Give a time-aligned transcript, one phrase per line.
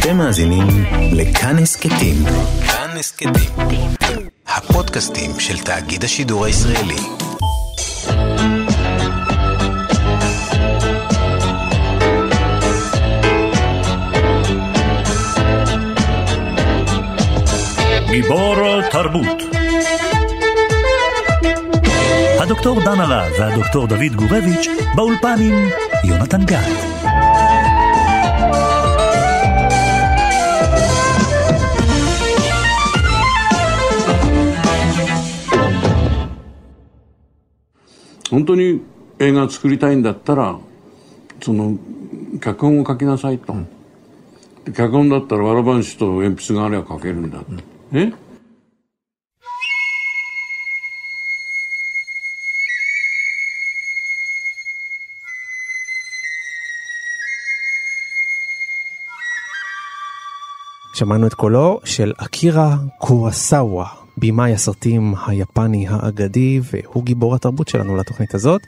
[0.00, 0.66] אתם מאזינים
[1.12, 2.16] לכאן הסכתים.
[2.66, 3.32] כאן הסכתים.
[4.48, 6.96] הפודקאסטים של תאגיד השידור הישראלי.
[18.10, 19.42] גיבור תרבות
[22.40, 25.68] הדוקטור דן הרב והדוקטור דוד גורביץ' באולפן עם
[26.04, 27.00] יונתן גת.
[38.29, 38.81] 本当に
[39.19, 40.57] 映画作りたいんだったら
[41.41, 41.77] その
[42.41, 43.67] 脚本を書きなさいと、うん、
[44.73, 47.57] 脚本だったらわらばんしと鉛筆があれば書けるんだ、うん、
[47.91, 48.13] ね
[60.95, 68.34] שמענו את קולו של אקירה קורסאווה, במאי הסרטים היפני האגדי, והוא גיבור התרבות שלנו לתוכנית
[68.34, 68.66] הזאת.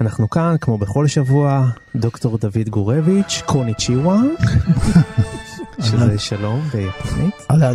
[0.00, 4.20] אנחנו כאן, כמו בכל שבוע, דוקטור דוד גורביץ', קוניצ'יווה,
[5.84, 7.34] שזה שלום ביפנית.
[7.50, 7.74] אהלן.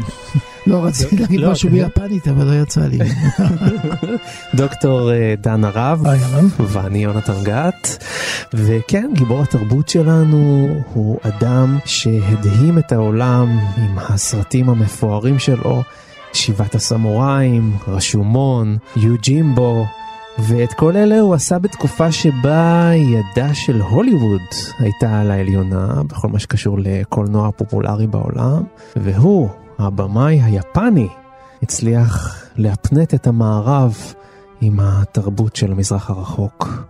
[0.68, 3.00] לא רציתי להגיד לא, משהו ביפנית, אבל לא יצא לי.
[4.58, 6.04] דוקטור אה, דן הרב,
[6.60, 8.04] ואני יונתן גת,
[8.54, 15.84] וכן, גיבור התרבות שלנו הוא אדם שהדהים את העולם עם הסרטים המפוארים שלו,
[16.34, 19.86] שבעת הסמוראים, רשומון, יוג'ימבו.
[20.40, 24.42] ואת כל אלה הוא עשה בתקופה שבה ידה של הוליווד
[24.80, 28.64] הייתה על העליונה בכל מה שקשור לקולנוע פופולרי בעולם,
[28.96, 31.08] והוא, הבמאי היפני
[31.64, 33.98] הצליח להפנט את המערב
[34.62, 36.86] עם התרבות של המזרח הרחוק.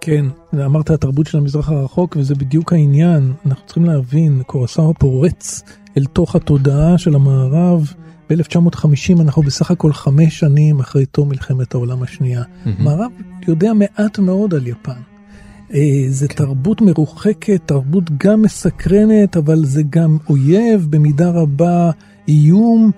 [0.00, 0.26] כן,
[0.64, 5.62] אמרת התרבות של המזרח הרחוק וזה בדיוק העניין, אנחנו צריכים להבין, קורסאו פורץ
[5.96, 7.92] אל תוך התודעה של המערב.
[8.30, 12.42] ב-1950 אנחנו בסך הכל חמש שנים אחרי תום מלחמת העולם השנייה.
[12.78, 13.10] מערב
[13.48, 15.00] יודע מעט מאוד על יפן.
[15.74, 16.34] אה, זה כן.
[16.34, 21.90] תרבות מרוחקת, תרבות גם מסקרנת, אבל זה גם אויב, במידה רבה
[22.28, 22.90] איום,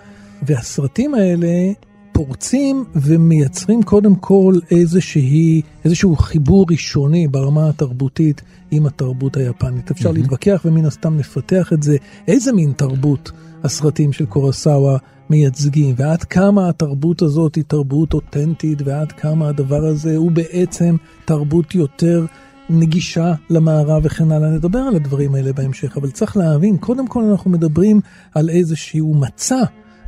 [0.43, 1.73] והסרטים האלה
[2.13, 9.91] פורצים ומייצרים קודם כל איזושהי, איזשהו חיבור ראשוני ברמה התרבותית עם התרבות היפנית.
[9.91, 10.13] אפשר mm-hmm.
[10.13, 11.97] להתווכח ומן הסתם נפתח את זה,
[12.29, 13.33] איזה מין תרבות
[13.65, 14.99] הסרטים של קורסאווה
[15.31, 21.75] מייצגים, ועד כמה התרבות הזאת היא תרבות אותנטית, ועד כמה הדבר הזה הוא בעצם תרבות
[21.75, 22.27] יותר
[22.71, 27.51] נגישה למערב וכן הלאה, נדבר על הדברים האלה בהמשך, אבל צריך להבין, קודם כל אנחנו
[27.51, 28.01] מדברים
[28.35, 29.63] על איזשהו מצע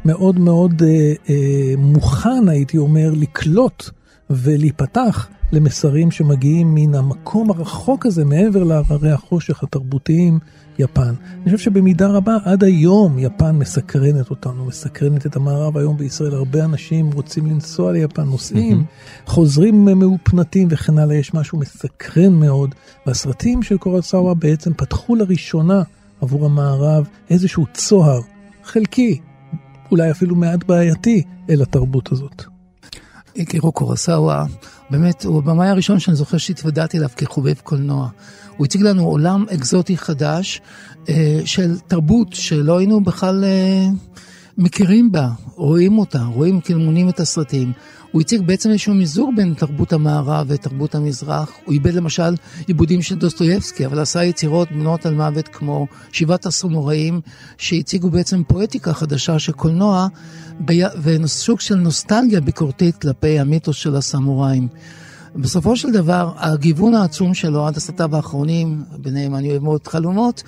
[0.04, 3.90] מאוד מאוד אה, אה, מוכן, הייתי אומר, לקלוט
[4.30, 10.38] ולהיפתח למסרים שמגיעים מן המקום הרחוק הזה, מעבר להררי החושך התרבותיים
[10.80, 11.14] יפן.
[11.34, 16.34] אני חושב שבמידה רבה עד היום יפן מסקרנת אותנו, מסקרנת את המערב היום בישראל.
[16.34, 19.30] הרבה אנשים רוצים לנסוע ליפן, נוסעים, mm-hmm.
[19.30, 22.74] חוזרים מאופנתים וכן הלאה, יש משהו מסקרן מאוד.
[23.06, 25.82] והסרטים של קורסאווה בעצם פתחו לראשונה
[26.20, 28.20] עבור המערב איזשהו צוהר
[28.64, 29.20] חלקי,
[29.90, 32.44] אולי אפילו מעט בעייתי, אל התרבות הזאת.
[33.36, 34.44] איקירו קורסאווה,
[34.90, 38.08] באמת, הוא הבמאי הראשון שאני זוכר שהתוודעתי אליו כחובב קולנוע.
[38.56, 40.60] הוא הציג לנו עולם אקזוטי חדש
[41.08, 43.88] אה, של תרבות שלא היינו בכלל אה,
[44.60, 47.72] מכירים בה, רואים אותה, רואים כאילו מונים את הסרטים.
[48.12, 51.52] הוא הציג בעצם איזשהו מיזוג בין תרבות המערב ותרבות המזרח.
[51.64, 52.34] הוא איבד למשל
[52.66, 57.20] עיבודים של דוסטויבסקי, אבל עשה יצירות בנות על מוות כמו שבעת הסמוראים,
[57.58, 60.06] שהציגו בעצם פואטיקה חדשה של קולנוע,
[61.02, 64.68] וסוג של נוסטלגיה ביקורתית כלפי המיתוס של הסמוראים.
[65.36, 70.42] בסופו של דבר, הגיוון העצום שלו עד הסרטיו האחרונים, ביניהם אני אוהב מאוד חלומות,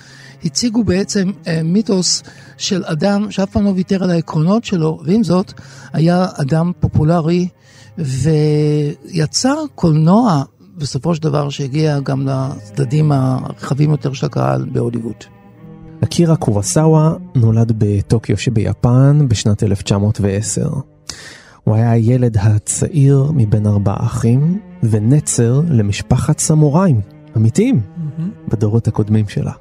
[0.45, 2.23] הציגו בעצם אה, מיתוס
[2.57, 5.53] של אדם שאף פעם לא ויתר על העקרונות שלו, ועם זאת,
[5.93, 7.47] היה אדם פופולרי
[7.97, 10.43] ויצר קולנוע
[10.77, 15.15] בסופו של דבר שהגיע גם לצדדים הרחבים יותר של הקהל בהוליווד.
[16.03, 20.69] אקירה קורסאווה נולד בטוקיו שביפן בשנת 1910.
[21.63, 27.01] הוא היה הילד הצעיר מבין ארבעה אחים, ונצר למשפחת סמוראים,
[27.37, 28.21] אמיתיים, mm-hmm.
[28.51, 29.51] בדורות הקודמים שלה.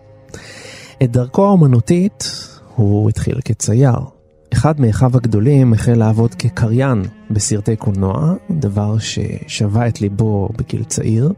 [1.03, 2.47] את דרכו האומנותית
[2.77, 3.95] הוא התחיל כצייר.
[4.53, 11.33] אחד מאחיו הגדולים החל לעבוד כקריין בסרטי קולנוע, דבר ששבה את ליבו בגיל צעיר.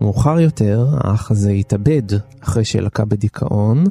[0.00, 2.02] מאוחר יותר, האח הזה התאבד
[2.40, 3.84] אחרי שלקה בדיכאון,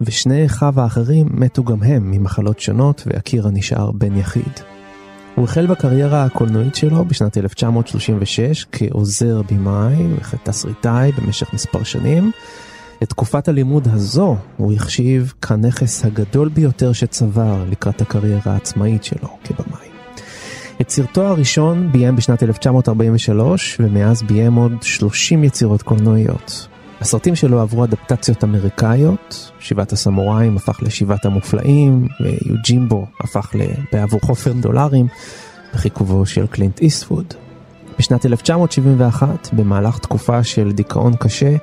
[0.00, 4.77] ושני אחיו האחרים מתו גם הם ממחלות שונות, ואקירה נשאר בן יחיד.
[5.38, 12.30] הוא החל בקריירה הקולנועית שלו בשנת 1936 כעוזר במאי וכתסריטאי במשך מספר שנים,
[13.02, 19.88] את תקופת הלימוד הזו הוא החשיב כנכס הגדול ביותר שצבר לקראת הקריירה העצמאית שלו כבמאי.
[20.80, 26.68] את סרטו הראשון ביים בשנת 1943, ומאז ביים עוד 30 יצירות קולנועיות.
[27.00, 35.06] הסרטים שלו עברו אדפטציות אמריקאיות, שבעת הסמוראים הפך לשבעת המופלאים, ויוג'ימבו הפך לבעבור חופר דולרים,
[35.72, 37.34] בחיכובו של קלינט איסטווד.
[37.98, 41.56] בשנת 1971, במהלך תקופה של דיכאון קשה,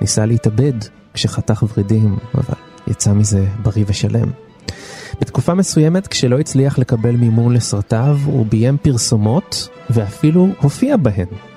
[0.00, 0.72] ניסה להתאבד
[1.14, 2.54] כשחתך ורידים, אבל
[2.86, 4.30] יצא מזה בריא ושלם.
[5.20, 11.49] בתקופה מסוימת, כשלא הצליח לקבל מימון לסרטיו, הוא ביים פרסומות, ואפילו הופיע בהן.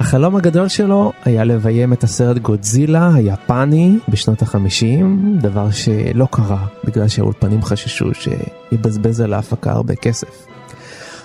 [0.00, 7.08] החלום הגדול שלו היה לביים את הסרט גודזילה היפני בשנות החמישים, דבר שלא קרה בגלל
[7.08, 10.46] שהאולפנים חששו שיבזבז על ההפקה הרבה כסף.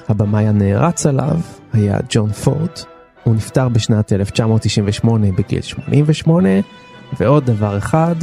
[0.09, 1.39] הבמאי הנערץ עליו
[1.73, 2.69] היה ג'ון פורד,
[3.23, 6.49] הוא נפטר בשנת 1998 בגיל 88,
[7.19, 8.15] ועוד דבר אחד,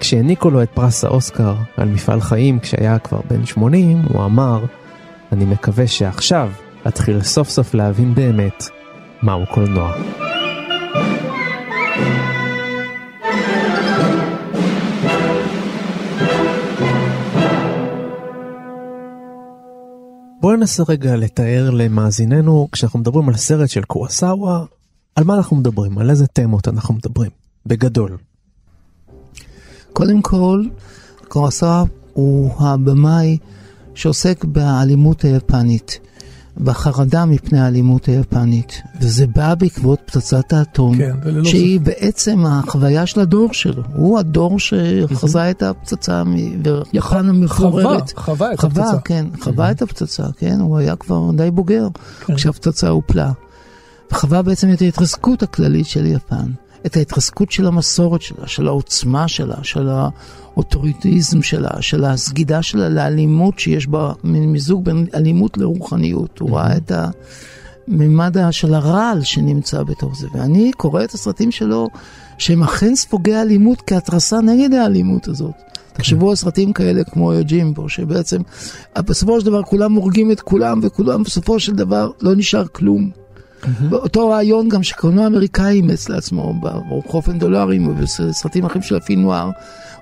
[0.00, 4.64] כשהעניקו לו את פרס האוסקר על מפעל חיים כשהיה כבר בן 80, הוא אמר,
[5.32, 6.50] אני מקווה שעכשיו
[6.88, 8.64] אתחיל סוף סוף להבין באמת
[9.24, 9.92] מהו קולנוע.
[20.40, 24.64] בואו ננסה רגע לתאר למאזיננו, כשאנחנו מדברים על סרט של קורסאווה,
[25.16, 25.98] על מה אנחנו מדברים?
[25.98, 27.30] על איזה תמות אנחנו מדברים?
[27.66, 28.16] בגדול.
[29.92, 30.64] קודם כל,
[31.28, 33.38] קורסאווה הוא הבמאי
[33.94, 35.98] שעוסק באלימות היפנית.
[36.58, 41.86] בחרדה מפני האלימות היפנית, וזה בא בעקבות פצצת האטום, כן, שהיא ספק.
[41.86, 43.82] בעצם החוויה של הדור שלו.
[43.94, 46.22] הוא הדור שחזה את הפצצה
[46.92, 48.12] ביפן המפוררת.
[48.16, 49.00] חווה, חווה את חווה, הפצצה.
[49.04, 51.86] כן, חווה את הפצצה, כן, הוא היה כבר די בוגר
[52.26, 52.34] כן.
[52.34, 53.32] כשהפצצה הופלה.
[54.12, 56.46] וחווה בעצם את ההתרסקות הכללית של יפן.
[56.86, 63.58] את ההתרסקות של המסורת שלה, של העוצמה שלה, של האוטוריטיזם שלה, של הסגידה שלה לאלימות
[63.58, 66.38] שיש בה מין מיזוג בין אלימות לרוחניות.
[66.38, 66.92] הוא ראה את
[67.88, 70.26] הממד של הרעל שנמצא בתוך זה.
[70.34, 71.88] ואני קורא את הסרטים שלו,
[72.38, 75.54] שהם אכן ספוגי אלימות כהתרסה נגד האלימות הזאת.
[75.92, 78.40] תחשבו על סרטים כאלה כמו ג'ימבו, שבעצם
[78.98, 83.23] בסופו של דבר כולם הורגים את כולם, וכולם בסופו של דבר לא נשאר כלום.
[83.92, 89.50] אותו רעיון גם שקולנוע אמריקאי אימץ לעצמו, בחופן דולרים ובסרטים אחרים של הפינואר.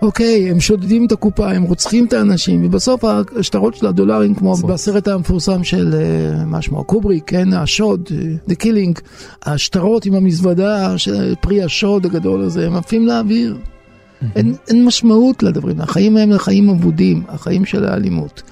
[0.02, 3.04] אוקיי, הם שודדים את הקופה, הם רוצחים את האנשים, ובסוף
[3.38, 8.56] השטרות של הדולרים, כמו בסרט המפורסם של, אה, מה שמו, קובריק, כן, השוד, אה, The
[8.62, 9.00] Killing,
[9.42, 13.58] השטרות עם המזוודה, של פרי השוד הגדול הזה, הם עפים לאוויר.
[14.36, 18.42] אין, אין משמעות לדברים, החיים הם לחיים אבודים, החיים של האלימות.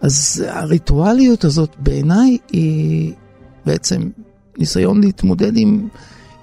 [0.00, 3.12] אז הריטואליות הזאת בעיניי היא
[3.66, 4.02] בעצם
[4.58, 5.88] ניסיון להתמודד עם,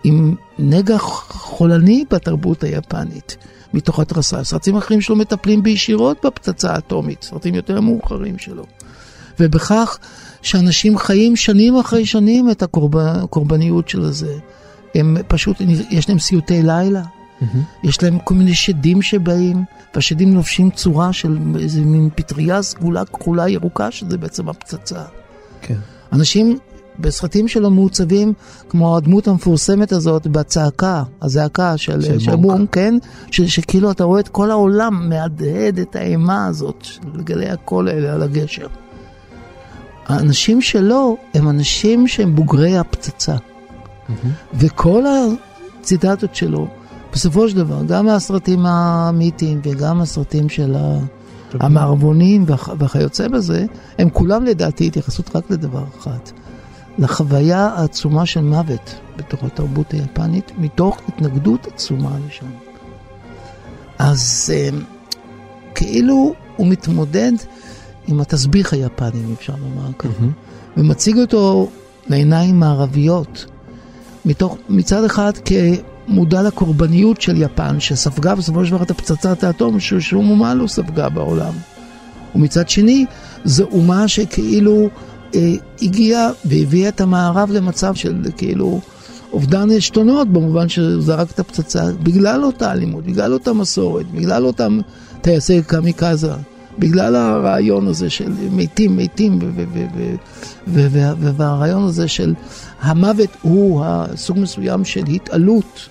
[0.03, 3.37] עם נגע חולני בתרבות היפנית,
[3.73, 4.43] מתוך התרסה.
[4.43, 8.65] סרטים אחרים שלו מטפלים בישירות בפצצה האטומית, סרטים יותר מאוחרים שלו.
[9.39, 9.97] ובכך
[10.41, 14.37] שאנשים חיים שנים אחרי שנים את הקורבניות של זה.
[14.95, 15.57] הם פשוט,
[15.89, 17.45] יש להם סיוטי לילה, mm-hmm.
[17.83, 19.63] יש להם כל מיני שדים שבאים,
[19.95, 25.03] והשדים לובשים צורה של איזה מין פטריה סגולה כחולה ירוקה, שזה בעצם הפצצה.
[25.61, 25.77] כן.
[26.13, 26.57] אנשים
[26.99, 28.33] בסרטים שלו מעוצבים,
[28.69, 32.95] כמו הדמות המפורסמת הזאת בצעקה, הזעקה של, של של מונק, כן?
[33.31, 38.13] ש, שכאילו אתה רואה את כל העולם מהדהד את האימה הזאת, של גלי הקול האלה
[38.13, 38.67] על הגשר.
[40.05, 43.35] האנשים שלו הם אנשים שהם בוגרי הפצצה.
[43.35, 44.11] Mm-hmm.
[44.53, 45.03] וכל
[45.81, 46.67] הציטטות שלו,
[47.13, 50.75] בסופו של דבר, גם מהסרטים המיתיים וגם הסרטים של
[51.59, 52.45] המערבונים
[52.79, 53.65] וכיוצא בזה,
[53.99, 56.17] הם כולם לדעתי התייחסות רק לדבר אחד.
[56.97, 62.45] לחוויה העצומה של מוות בתוך התרבות היפנית, מתוך התנגדות עצומה לשם.
[63.99, 64.53] אז
[65.75, 67.31] כאילו הוא מתמודד
[68.07, 70.79] עם התסביך היפני, אם אפשר לומר ככה, mm-hmm.
[70.79, 71.69] ומציג אותו
[72.07, 73.45] לעיניים מערביות,
[74.25, 80.29] מתוך, מצד אחד כמודע לקורבניות של יפן, שספגה בסופו של דבר את הפצצת האטום, ששום
[80.29, 81.53] אומה לא ספגה בעולם.
[82.35, 83.05] ומצד שני,
[83.43, 84.89] זו אומה שכאילו
[85.81, 88.81] הגיעה והביאה את המערב למצב של כאילו
[89.33, 94.79] אובדן עשתונות במובן שזרק את הפצצה בגלל אותה אלימות, בגלל אותה מסורת, בגלל אותם
[95.21, 96.31] טייסי קמיקזה,
[96.79, 99.39] בגלל הרעיון הזה של מתים, מתים,
[100.67, 102.33] והרעיון הזה של
[102.81, 105.89] המוות הוא סוג מסוים של התעלות.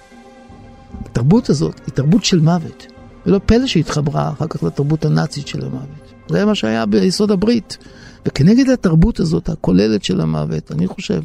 [1.07, 2.87] התרבות הזאת היא תרבות של מוות,
[3.27, 6.05] ולא פלא שהתחברה אחר כך לתרבות הנאצית של המוות.
[6.29, 7.79] זה מה שהיה ביסוד הברית.
[8.27, 11.23] וכנגד התרבות הזאת, הכוללת של המוות, אני חושב,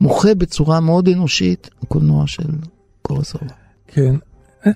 [0.00, 2.48] מוחה בצורה מאוד אנושית הקולנוע של
[3.02, 3.48] קורסאווה.
[3.86, 4.14] כן,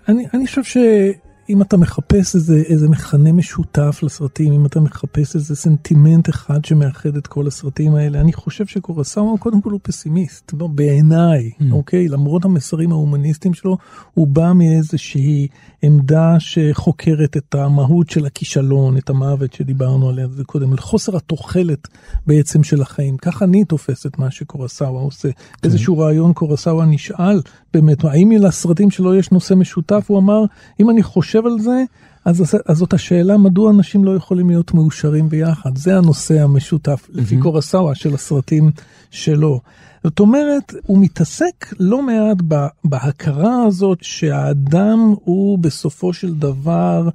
[0.08, 5.56] אני, אני חושב שאם אתה מחפש איזה, איזה מכנה משותף לסרטים, אם אתה מחפש איזה
[5.56, 10.66] סנטימנט אחד שמאחד את כל הסרטים האלה, אני חושב שקורסאווה קודם כל הוא פסימיסט, לא,
[10.66, 11.64] בעיניי, mm.
[11.72, 12.08] אוקיי?
[12.08, 13.76] למרות המסרים ההומניסטיים שלו,
[14.14, 15.48] הוא בא מאיזושהי
[15.82, 21.88] עמדה שחוקרת את המהות של הכישלון, את המוות שדיברנו עליה קודם, לחוסר התוחלת
[22.26, 23.16] בעצם של החיים.
[23.16, 25.28] ככה אני תופס את מה שקורסאווה עושה.
[25.32, 25.38] כן.
[25.64, 27.40] איזשהו רעיון קורסאווה נשאל,
[27.74, 30.04] באמת, האם לסרטים שלו יש נושא משותף?
[30.06, 30.44] הוא אמר,
[30.80, 31.84] אם אני חושב על זה,
[32.24, 35.76] אז, אז זאת השאלה מדוע אנשים לא יכולים להיות מאושרים ביחד.
[35.76, 37.42] זה הנושא המשותף, לפי mm-hmm.
[37.42, 38.70] קורסאווה, של הסרטים
[39.10, 39.60] שלו.
[40.04, 42.36] זאת אומרת, הוא מתעסק לא מעט
[42.84, 47.08] בהכרה הזאת שהאדם הוא בסופו של דבר,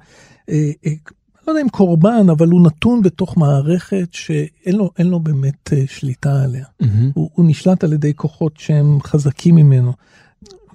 [0.48, 0.92] אה, אה,
[1.46, 6.42] לא יודע אם קורבן, אבל הוא נתון בתוך מערכת שאין לו, לו באמת אה, שליטה
[6.42, 6.64] עליה.
[6.82, 6.86] Mm-hmm.
[7.14, 9.92] הוא, הוא נשלט על ידי כוחות שהם חזקים ממנו.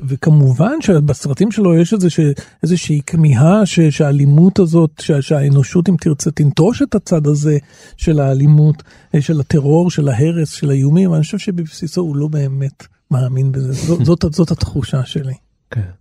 [0.08, 2.20] וכמובן שבסרטים שלו יש איזה ש...
[2.63, 3.79] איזושהי כמיהה ש...
[3.79, 5.12] שהאלימות הזאת, ש...
[5.12, 7.58] שהאנושות אם תרצה תנטוש את הצד הזה
[7.98, 8.84] של האלימות,
[9.15, 13.74] אה, של הטרור, של ההרס, של האיומים, אני חושב שבבסיסו הוא לא באמת מאמין בזה,
[13.88, 15.34] זאת, זאת, זאת התחושה שלי.
[15.72, 15.99] כן.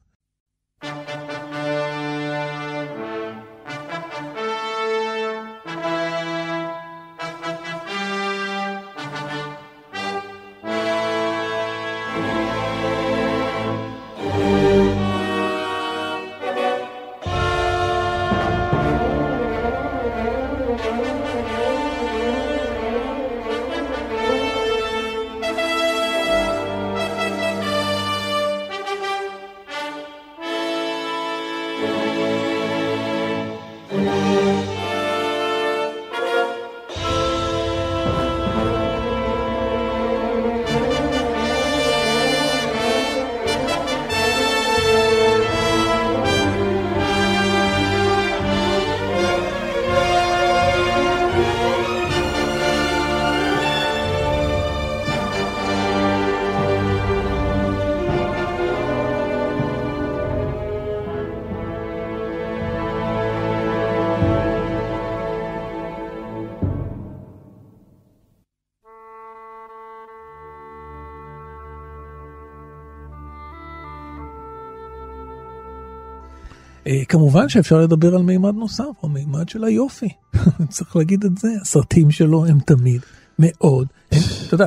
[77.09, 80.09] כמובן שאפשר לדבר על מימד נוסף, המימד של היופי.
[80.69, 83.01] צריך להגיד את זה, הסרטים שלו הם תמיד
[83.39, 84.67] מאוד, אתה יודע,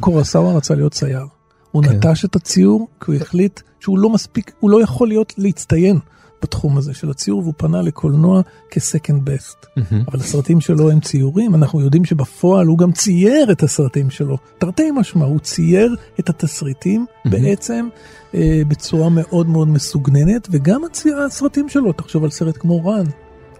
[0.00, 1.26] קורסאווה רצה להיות צייר.
[1.70, 1.92] הוא כן.
[1.92, 5.98] נטש את הציור כי הוא החליט שהוא לא מספיק, הוא לא יכול להיות להצטיין
[6.46, 9.64] בתחום הזה של הציור והוא פנה לקולנוע כסקנד בסט.
[9.64, 9.94] Mm-hmm.
[10.08, 14.38] אבל הסרטים שלו הם ציורים, אנחנו יודעים שבפועל הוא גם צייר את הסרטים שלו.
[14.58, 17.30] תרתי משמע, הוא צייר את התסריטים mm-hmm.
[17.30, 17.88] בעצם
[18.34, 23.04] אה, בצורה מאוד מאוד מסוגננת, וגם הצייר, הסרטים שלו, תחשוב על סרט כמו רן.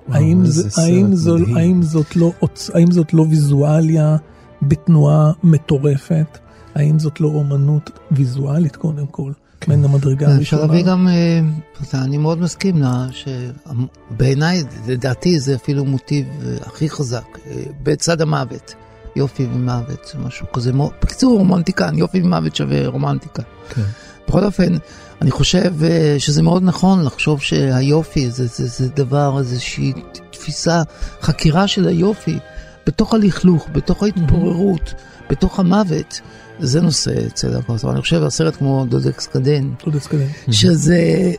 [0.09, 2.33] האם, זה, האם, זו, האם, זאת לא,
[2.75, 4.16] האם זאת לא ויזואליה
[4.62, 6.38] בתנועה מטורפת?
[6.75, 9.33] האם זאת לא אומנות ויזואלית קודם כל?
[9.67, 9.85] כן.
[9.85, 10.43] המדרגה הראשונה.
[10.43, 17.39] אפשר להביא גם, אה, אני מאוד מסכים שבעיניי, לדעתי זה אפילו מוטיב אה, הכי חזק,
[17.47, 18.75] אה, בצד המוות.
[19.17, 23.43] יופי ומוות, משהו כזה, בקיצור רומנטיקן, יופי ומוות שווה רומנטיקה.
[23.69, 23.83] כן.
[24.29, 24.77] בכל אופן,
[25.23, 25.75] אני חושב
[26.19, 29.93] שזה מאוד נכון לחשוב שהיופי זה, זה, זה דבר, איזושהי
[30.31, 30.83] תפיסה,
[31.23, 32.39] חקירה של היופי,
[32.87, 35.31] בתוך הלכלוך, בתוך ההתפוררות, mm-hmm.
[35.31, 36.21] בתוך המוות.
[36.59, 37.90] זה נושא אצל הקורסון.
[37.90, 41.33] אני חושב הסרט כמו דודקס קדן, דודקס קדן, שזה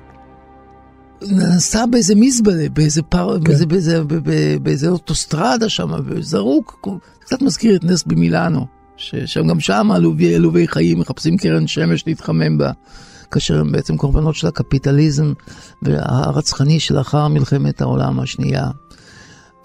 [1.21, 3.37] נעשה באיזה מזבלה, באיזה פר...
[3.37, 3.43] כן.
[3.43, 6.87] באיזה, באיזה, באיזה, באיזה אוטוסטרדה שם, זרוק,
[7.19, 8.65] קצת מזכיר את נס במילאנו,
[8.97, 12.71] שגם שם עלובי, עלובי חיים מחפשים קרן שמש להתחמם בה.
[13.31, 15.33] כאשר הם בעצם קורבנות של הקפיטליזם
[15.81, 18.69] והרצחני שלאחר מלחמת העולם השנייה.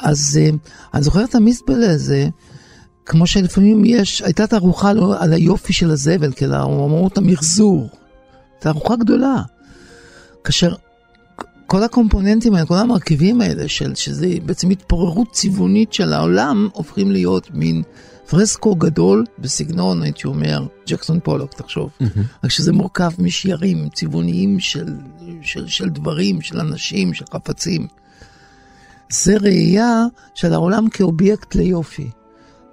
[0.02, 0.50] אז אה,
[0.94, 2.28] אני זוכר את המזבלה הזה,
[3.06, 7.88] כמו שלפעמים יש, הייתה תערוכה על היופי של הזבל, כאילו, אמרו את המחזור.
[8.58, 9.42] תערוכה גדולה.
[10.44, 10.74] כאשר
[11.66, 17.50] כל הקומפוננטים האלה, כל המרכיבים האלה, של, שזה בעצם התפוררות צבעונית של העולם, הופכים להיות
[17.54, 17.82] מין
[18.30, 21.90] פרסקו גדול בסגנון, הייתי אומר, ג'קסון פולוק, תחשוב.
[22.44, 24.94] רק שזה מורכב משיירים צבעוניים של,
[25.42, 27.86] של, של דברים, של אנשים, של חפצים.
[29.12, 30.04] זה ראייה
[30.34, 32.10] של העולם כאובייקט ליופי.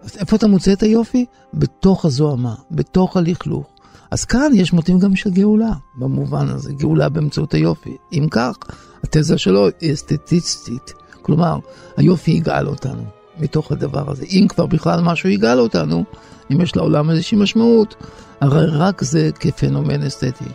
[0.04, 1.26] אז איפה אתה מוצא את היופי?
[1.54, 3.68] בתוך הזוהמה, בתוך הלכלוך.
[4.12, 7.98] אז כאן יש מוטים גם של גאולה, במובן הזה, גאולה באמצעות היופי.
[8.14, 8.58] אם כך,
[9.04, 10.94] התזה שלו היא אסתטיסטית.
[11.22, 11.60] כלומר,
[11.98, 13.04] היופי יגאל אותנו
[13.40, 14.26] מתוך הדבר הזה.
[14.26, 16.04] אם כבר בכלל משהו יגאל אותנו,
[16.52, 17.96] אם יש לעולם איזושהי משמעות,
[18.42, 20.50] הרי רק זה כפנומן אסתטי.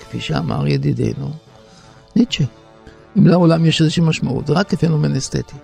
[0.00, 1.30] כפי שאמר ידידנו,
[2.16, 2.44] ניטשה.
[3.18, 5.56] אם לעולם יש איזושהי משמעות, זה רק כפנומן אסתטי.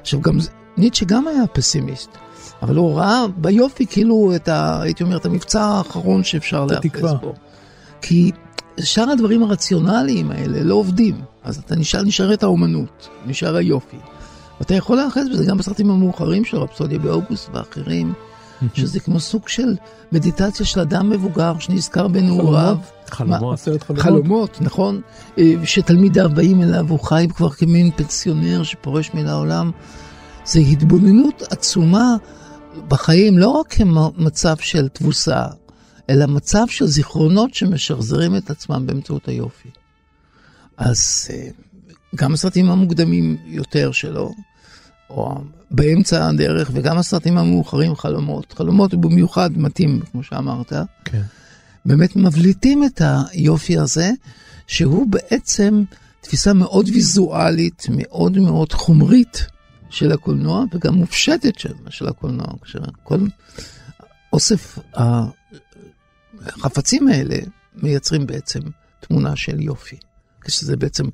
[0.00, 0.38] עכשיו גם,
[0.76, 2.10] ניטשה גם היה פסימיסט,
[2.62, 4.82] אבל הוא ראה ביופי כאילו את ה...
[4.82, 7.34] הייתי אומר, את המבצע האחרון שאפשר להאחז בו.
[8.02, 8.32] כי
[8.80, 13.96] שאר הדברים הרציונליים האלה לא עובדים, אז אתה נשאר, נשאר את האומנות, נשאר היופי.
[14.60, 18.12] ואתה יכול להאחז בזה גם בסרטים המאוחרים של רפסודיה באוגוסט ואחרים,
[18.74, 19.76] שזה כמו סוג של
[20.12, 22.76] מדיטציה של אדם מבוגר שנזכר בנעוריו.
[23.08, 23.58] חלומות.
[23.60, 25.00] חלומות, חלומות, נכון?
[25.38, 29.70] אה, שתלמידיו באים אליו, הוא חי כבר כמין פנסיונר שפורש מן העולם.
[30.44, 32.16] זה התבוננות עצומה
[32.88, 35.44] בחיים, לא רק כמצב של תבוסה,
[36.10, 39.68] אלא מצב של זיכרונות שמשחזרים את עצמם באמצעות היופי.
[40.76, 41.48] אז אה,
[42.14, 44.32] גם הסרטים המוקדמים יותר שלו,
[45.10, 45.34] או
[45.72, 48.52] באמצע הדרך, וגם הסרטים המאוחרים, חלומות.
[48.52, 50.72] חלומות במיוחד מתאים, כמו שאמרת.
[51.04, 51.22] כן.
[51.86, 54.10] באמת מבליטים את היופי הזה,
[54.66, 55.84] שהוא בעצם
[56.20, 59.46] תפיסה מאוד ויזואלית, מאוד מאוד חומרית
[59.90, 62.46] של הקולנוע, וגם מופשטת של, של הקולנוע.
[63.02, 63.18] כל
[64.32, 64.78] אוסף
[66.46, 67.36] החפצים האלה
[67.74, 68.60] מייצרים בעצם
[69.00, 69.96] תמונה של יופי.
[70.40, 71.04] כשזה בעצם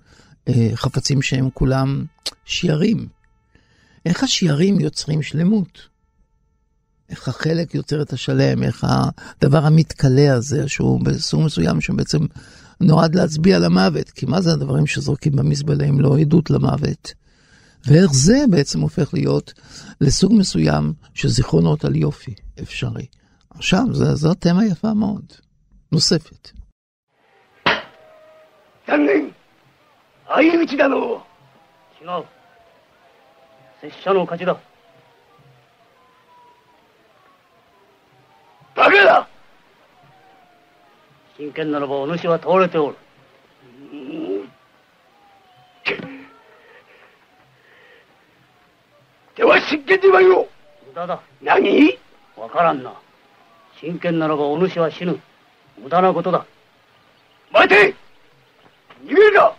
[0.49, 2.05] אה, חפצים שהם כולם
[2.45, 3.18] שיירים.
[4.08, 5.90] איך השיירים יוצרים שלמות?
[7.10, 12.20] איך החלק יוצר את השלם, איך הדבר המתכלה הזה, שהוא בסוג מסוים שבעצם
[12.82, 17.14] נועד להצביע על המוות, כי מה זה הדברים שזורקים במזבלה אם לא עדות למוות?
[17.88, 19.54] ואיך זה בעצם הופך להיות
[20.02, 23.06] לסוג מסוים של זיכרונות על יופי אפשרי.
[23.50, 25.26] עכשיו, זו תמה יפה מאוד,
[25.92, 26.52] נוספת.
[28.86, 29.34] 残念
[30.28, 31.26] 相打ちだの
[32.02, 32.37] 違う
[33.81, 34.59] 拙者の勝ちだ。
[38.75, 39.29] バカだ
[41.37, 42.97] 真剣ならばお主は倒れておる。
[49.37, 50.49] では真剣に言わよ。
[50.89, 51.21] 無駄だ。
[51.41, 51.97] 何？
[52.37, 52.93] わからんな。
[53.81, 55.21] 真剣ならばお主は死ぬ。
[55.77, 56.45] 無駄なことだ。
[57.53, 57.95] 待て！
[59.05, 59.53] 逃げるな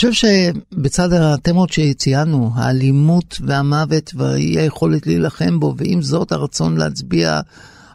[0.00, 7.40] חושב שבצד התמות שציינו, האלימות והמוות והאי היכולת להילחם בו, ועם זאת הרצון להצביע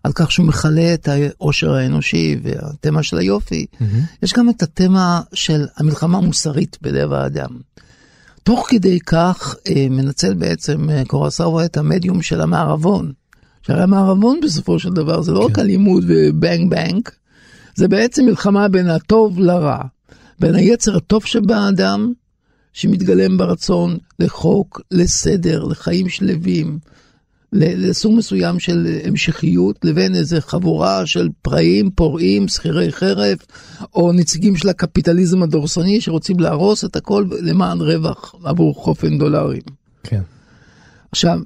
[0.04, 3.84] על כך שהוא מכלה את העושר האנושי והתמה של היופי, mm-hmm.
[4.24, 7.50] יש גם את התמה של המלחמה המוסרית בלב האדם.
[8.44, 13.12] תוך כדי כך אה, מנצל בעצם אה, קורסאווה את המדיום של המערבון.
[13.62, 15.46] שהרי המערבון בסופו של דבר זה לא כן.
[15.46, 17.10] רק אלימות ובנג בנג,
[17.76, 19.95] זה בעצם מלחמה בין הטוב לרע.
[20.40, 22.14] בין היצר הטוב שבאדם,
[22.74, 26.80] שמתגלם ברצון לחוק, לסדר, לחיים שלווים,
[27.54, 33.38] לסוג מסוים של המשכיות, לבין איזה חבורה של פראים, פורעים, שכירי חרב,
[33.96, 39.62] או נציגים של הקפיטליזם הדורסני שרוצים להרוס את הכל למען רווח עבור חופן דולרים.
[40.04, 40.22] כן.
[41.12, 41.40] עכשיו,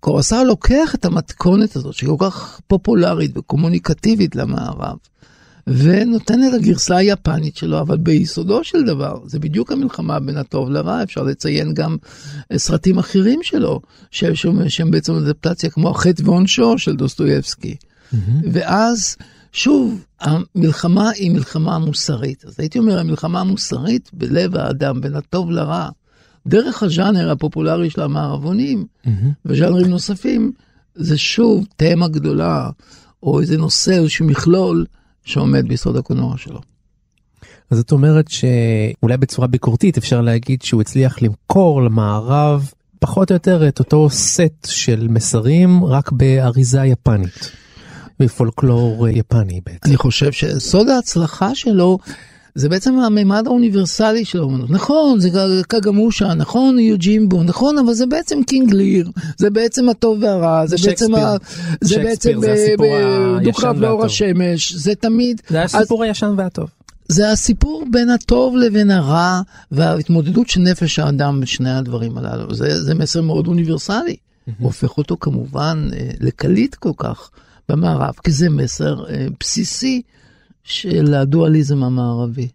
[0.00, 4.96] קורסאו לוקח את המתכונת הזאת, שהיא כל כך פופולרית וקומוניקטיבית למערב,
[5.68, 11.02] ונותן את הגרסה היפנית שלו, אבל ביסודו של דבר זה בדיוק המלחמה בין הטוב לרע,
[11.02, 11.96] אפשר לציין גם
[12.56, 14.34] סרטים אחרים שלו, שהם,
[14.68, 17.74] שהם בעצם אדפטציה כמו החטא ועונשו של דוסטויבסקי.
[17.74, 18.16] Mm-hmm.
[18.52, 19.16] ואז
[19.52, 22.44] שוב, המלחמה היא מלחמה מוסרית.
[22.44, 25.88] אז הייתי אומר, המלחמה המוסרית בלב האדם, בין הטוב לרע,
[26.46, 29.08] דרך הז'אנר הפופולרי של המערבונים mm-hmm.
[29.46, 30.52] וז'אנרים נוספים,
[30.94, 32.70] זה שוב תמה גדולה,
[33.22, 34.84] או איזה נושא, איזשהו מכלול
[35.28, 36.60] שעומד ביסוד הקולנוע שלו.
[37.70, 43.68] אז זאת אומרת שאולי בצורה ביקורתית אפשר להגיד שהוא הצליח למכור למערב פחות או יותר
[43.68, 47.50] את אותו סט של מסרים רק באריזה יפנית.
[48.20, 49.88] בפולקלור יפני בעצם.
[49.88, 51.98] אני חושב שסוד ההצלחה שלו
[52.58, 54.70] זה בעצם הממד האוניברסלי של האומנות.
[54.70, 55.30] נכון, זה
[55.68, 61.14] קאגמושה, נכון, יוג'ימבו, נכון, אבל זה בעצם קינג ליר, זה בעצם הטוב והרע, זה בעצם,
[61.14, 61.36] ה...
[61.80, 62.40] זה בעצם
[63.42, 65.42] דו-קרב לאור השמש, זה תמיד...
[65.48, 66.08] זה הסיפור אז...
[66.08, 66.68] הישן והטוב.
[67.08, 69.40] זה הסיפור בין הטוב לבין הרע
[69.72, 72.54] וההתמודדות של נפש האדם בשני הדברים הללו.
[72.54, 74.16] זה, זה מסר מאוד אוניברסלי.
[74.16, 74.52] Mm-hmm.
[74.58, 77.30] הופך אותו כמובן אה, לקליט כל כך
[77.68, 80.02] במערב, כי זה מסר אה, בסיסי
[80.68, 82.48] של הדואליזם המערבי.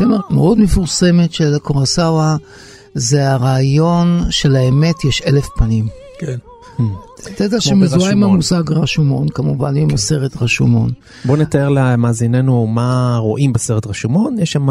[0.00, 2.36] תמה מאוד מפורסמת של קורסאווה
[2.94, 5.88] זה הרעיון של האמת יש אלף פנים.
[6.18, 6.36] כן.
[7.34, 10.90] אתה יודע שמזוהה עם המושג רשומון, כמובן, עם הסרט רשומון.
[11.24, 14.36] בוא נתאר למאזיננו מה רואים בסרט רשומון.
[14.38, 14.68] יש שם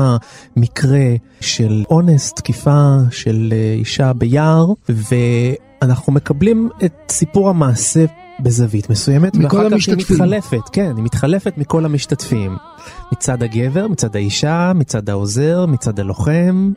[0.56, 1.06] מקרה
[1.42, 8.06] של אונס, תקיפה של אה, אישה ביער, ואנחנו מקבלים את סיפור המעשה
[8.40, 12.58] בזווית מסוימת, ואחר כך היא מתחלפת, כן, היא מתחלפת מכל המשתתפים.
[13.14, 16.72] מצד הגבר, מצד האישה, מצד העוזר, מצד הלוחם.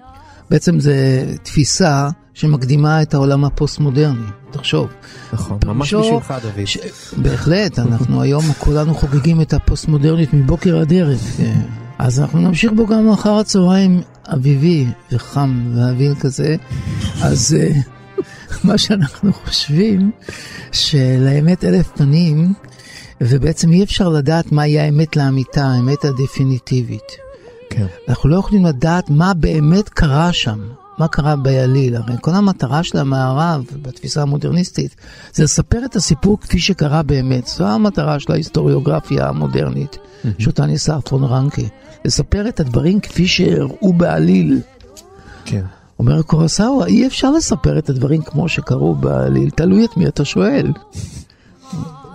[0.50, 4.88] בעצם זה תפיסה שמקדימה את העולם הפוסט-מודרני, תחשוב.
[5.32, 6.66] נכון, ממש בשבילך דוד.
[6.66, 6.78] ש...
[7.16, 11.18] בהחלט, אנחנו היום כולנו חוגגים את הפוסט-מודרניות מבוקר עד ערב.
[11.98, 16.56] אז אנחנו נמשיך בו גם אחר הצהריים אביבי וחם והביל כזה.
[17.22, 17.80] אז אה,
[18.64, 20.10] מה שאנחנו חושבים,
[20.72, 22.54] שלאמת אלף פנים,
[23.20, 27.16] ובעצם אי אפשר לדעת מהי האמת לאמיתה, האמת הדפיניטיבית.
[27.70, 27.86] כן.
[28.08, 30.60] אנחנו לא יכולים לדעת מה באמת קרה שם,
[30.98, 31.96] מה קרה ביליל.
[31.96, 34.96] הרי כל המטרה של המערב, בתפיסה המודרניסטית,
[35.32, 37.46] זה לספר את הסיפור כפי שקרה באמת.
[37.46, 40.28] זו המטרה של ההיסטוריוגרפיה המודרנית, mm-hmm.
[40.38, 41.62] שאותה ניסה פון רנקה.
[42.04, 44.60] לספר את הדברים כפי שהראו בעליל.
[45.44, 45.62] כן.
[46.02, 50.72] אומר קורסאווה, אי אפשר לספר את הדברים כמו שקרו בעליל, תלוי את מי אתה שואל.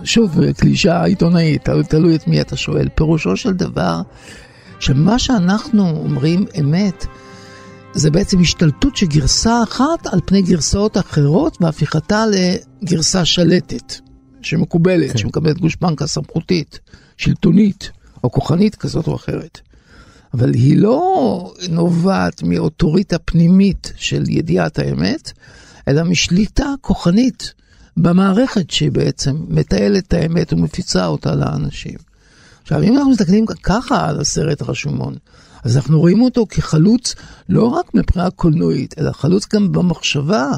[0.04, 2.88] שוב, קלישה עיתונאית, תלוי, תלוי את מי אתה שואל.
[2.94, 4.00] פירושו של דבר,
[4.80, 7.06] שמה שאנחנו אומרים אמת,
[7.92, 12.24] זה בעצם השתלטות של גרסה אחת על פני גרסאות אחרות והפיכתה
[12.82, 13.94] לגרסה שלטת,
[14.42, 15.18] שמקובלת, כן.
[15.18, 16.80] שמקבלת גושפנקה סמכותית,
[17.16, 17.90] שלטונית
[18.24, 19.60] או כוחנית כזאת או אחרת.
[20.34, 25.32] אבל היא לא נובעת מאוטוריטה פנימית של ידיעת האמת,
[25.88, 27.52] אלא משליטה כוחנית
[27.96, 31.98] במערכת שהיא בעצם מתעלת את האמת ומפיצה אותה לאנשים.
[32.62, 35.14] עכשיו, אם אנחנו מסתכלים ככה על הסרט רשומון,
[35.64, 37.14] אז אנחנו רואים אותו כחלוץ
[37.48, 40.50] לא רק מבחינה קולנועית, אלא חלוץ גם במחשבה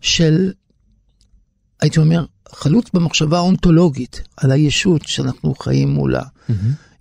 [0.00, 0.52] של,
[1.80, 6.22] הייתי אומר, חלוץ במחשבה האונתולוגית על הישות שאנחנו חיים מולה.
[6.22, 6.52] Mm-hmm.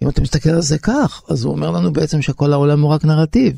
[0.04, 3.06] אם אתה מסתכל על זה כך, אז הוא אומר לנו בעצם שכל העולם הוא רק
[3.06, 3.54] נרטיב.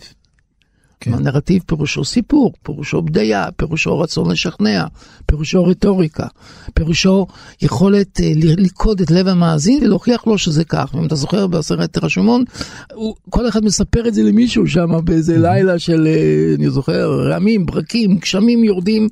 [1.02, 1.16] כן.
[1.16, 4.86] נרטיב פירושו סיפור, פירושו בדיה, פירושו רצון לשכנע,
[5.26, 6.28] פירושו רטוריקה,
[6.74, 7.28] פירושו
[7.62, 10.96] יכולת לקוד את לב המאזין ולהוכיח לו שזה כך.
[10.96, 12.44] אם אתה זוכר בסרט רשומון,
[12.94, 17.66] הוא, כל אחד מספר את זה למישהו שם באיזה לילה של, uh, אני זוכר, רעמים,
[17.66, 19.08] ברקים, גשמים יורדים,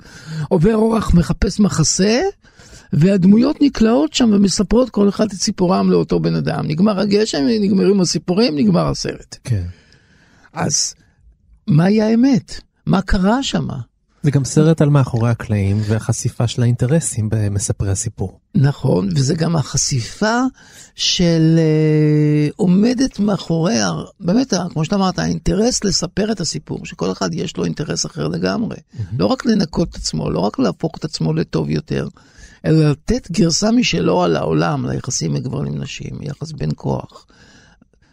[0.50, 2.22] עובר אורח, מחפש מחסה.
[2.93, 6.67] והדמויות נקלעות שם ומספרות כל אחד את סיפורם לאותו בן אדם.
[6.67, 9.38] נגמר הגשם, נגמרים הסיפורים, נגמר הסרט.
[9.43, 9.63] כן.
[10.54, 10.93] אז
[11.67, 12.62] מהי האמת?
[12.86, 13.67] מה קרה שם?
[14.23, 18.39] זה גם סרט על מאחורי הקלעים והחשיפה של האינטרסים במספרי הסיפור.
[18.56, 20.41] נכון, וזה גם החשיפה
[20.95, 23.75] של uh, עומדת מאחורי,
[24.19, 28.78] באמת, כמו שאתה אמרת, האינטרס לספר את הסיפור, שכל אחד יש לו אינטרס אחר לגמרי.
[28.78, 29.02] Mm-hmm.
[29.19, 32.08] לא רק לנקות את עצמו, לא רק להפוך את עצמו לטוב יותר,
[32.65, 37.26] אלא לתת גרסה משלו על העולם, ליחסים מגברים נשים, יחס בין כוח.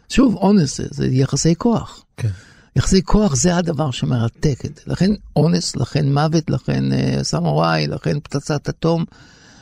[0.09, 2.03] שוב, אונס זה יחסי כוח.
[2.17, 2.29] כן.
[2.75, 4.81] יחסי כוח זה הדבר שמרתק את זה.
[4.87, 9.05] לכן אונס, לכן מוות, לכן אה, סמוראי, לכן פצצת אטום.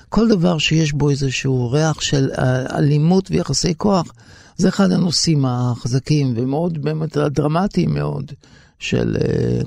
[0.09, 4.13] כל דבר שיש בו איזשהו ריח של אה, אלימות ויחסי כוח,
[4.57, 8.31] זה אחד הנושאים החזקים ומאוד באמת דרמטיים מאוד
[8.79, 9.17] של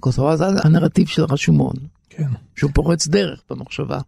[0.01, 1.75] קורסאווה, זה הנרטיב של רשומון,
[2.11, 2.29] כן.
[2.57, 3.99] שהוא פורץ דרך במחשבה.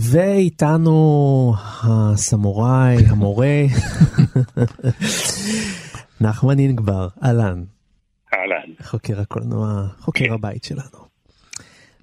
[0.00, 3.62] ואיתנו הסמוראי, המורה,
[6.20, 7.62] נחמן אינגבר, אהלן.
[8.34, 8.72] אהלן.
[8.82, 11.06] חוקר הקולנוע, חוקר הבית שלנו.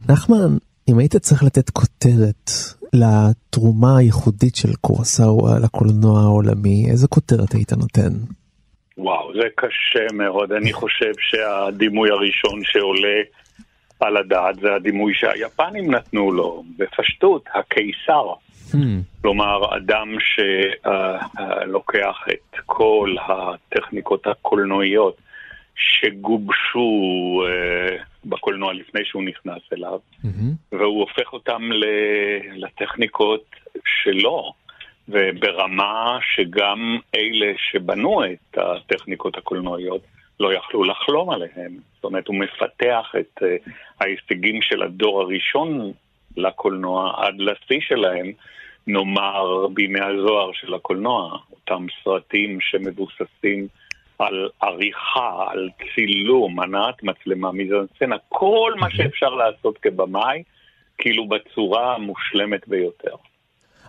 [0.10, 0.58] נחמן,
[0.89, 2.51] אם היית צריך לתת כותרת
[2.93, 8.13] לתרומה הייחודית של קורסאווה לקולנוע העולמי, איזה כותרת היית נותן?
[8.97, 10.51] וואו, זה קשה מאוד.
[10.51, 13.19] אני חושב שהדימוי הראשון שעולה
[14.04, 18.34] על הדעת זה הדימוי שהיפנים נתנו לו, בפשטות, הקיסר.
[18.72, 18.76] Hmm.
[19.22, 25.18] כלומר, אדם שלוקח את כל הטכניקות הקולנועיות
[25.76, 26.89] שגובשו
[27.44, 30.28] uh, בקולנוע לפני שהוא נכנס אליו, Mhm.
[30.72, 31.62] והוא הופך אותם
[32.56, 33.46] לטכניקות
[33.86, 34.54] שלו,
[35.10, 40.02] וברמה שגם אלה שבנו את הטכניקות הקולנועיות
[40.39, 41.78] לא יכלו לחלום עליהם.
[41.96, 43.69] זאת אומרת, הוא מפתח את uh,
[44.00, 45.91] ההישגים של הדור הראשון
[46.38, 48.32] לקולנוע עד לשיא שלהם,
[48.88, 53.67] נאמר בימי הזוהר של הקולנוע, אותם סרטים שמבוססים
[54.19, 60.43] על עריכה, על צילום, הנעת מצלמה, מיזנסצנה, כל מה שאפשר לעשות כבמאי,
[60.98, 63.15] כאילו בצורה המושלמת ביותר.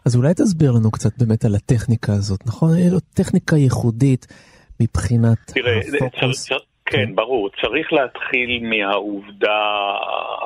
[0.07, 2.68] אז אולי תסביר לנו קצת באמת על הטכניקה הזאת, נכון?
[2.74, 4.26] היא לו טכניקה ייחודית
[4.80, 6.48] מבחינת תראה, הפוקוס.
[6.48, 6.56] צר,
[6.87, 9.60] כן, ברור, צריך להתחיל מהעובדה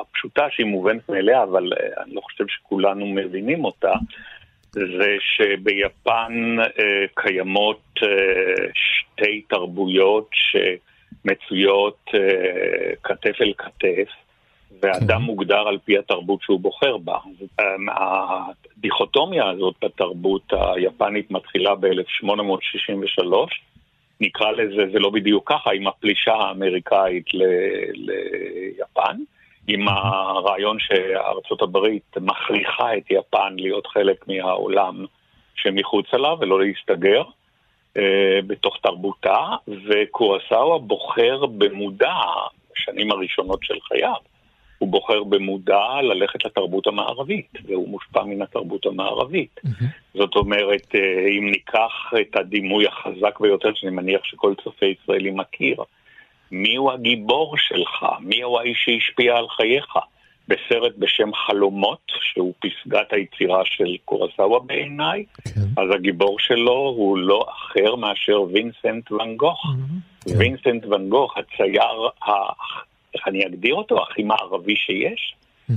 [0.01, 3.93] הפשוטה שהיא מובנת מאליה, אבל אה, אני לא חושב שכולנו מבינים אותה,
[4.71, 8.07] זה שביפן אה, קיימות אה,
[8.73, 14.09] שתי תרבויות שמצויות אה, כתף אל כתף,
[14.81, 15.25] ואדם כן.
[15.25, 17.17] מוגדר על פי התרבות שהוא בוחר בה.
[18.77, 23.33] הדיכוטומיה הזאת בתרבות היפנית מתחילה ב-1863,
[24.19, 27.43] נקרא לזה, זה לא בדיוק ככה, עם הפלישה האמריקאית ל-
[27.93, 29.17] ליפן,
[29.67, 35.05] עם הרעיון שארצות הברית מכריחה את יפן להיות חלק מהעולם
[35.55, 37.23] שמחוצה לה ולא להסתגר
[37.97, 42.15] אה, בתוך תרבותה, וקורסאווה בוחר במודע,
[42.71, 44.13] בשנים הראשונות של חייו,
[44.79, 49.59] הוא בוחר במודע ללכת לתרבות המערבית, והוא מושפע מן התרבות המערבית.
[50.13, 55.77] זאת אומרת, אה, אם ניקח את הדימוי החזק ביותר, שאני מניח שכל צופה ישראלי מכיר,
[56.51, 58.05] מיהו הגיבור שלך?
[58.19, 59.95] מיהו האיש שהשפיע על חייך?
[60.47, 65.61] בסרט בשם חלומות, שהוא פסגת היצירה של קורסאווה בעיניי, כן.
[65.77, 69.61] אז הגיבור שלו הוא לא אחר מאשר וינסנט ואן גוך.
[70.25, 70.37] כן.
[70.37, 72.09] וינסנט ואן גוך, הצייר.
[73.13, 74.03] איך אני אגדיר אותו?
[74.03, 75.35] הכי מערבי שיש,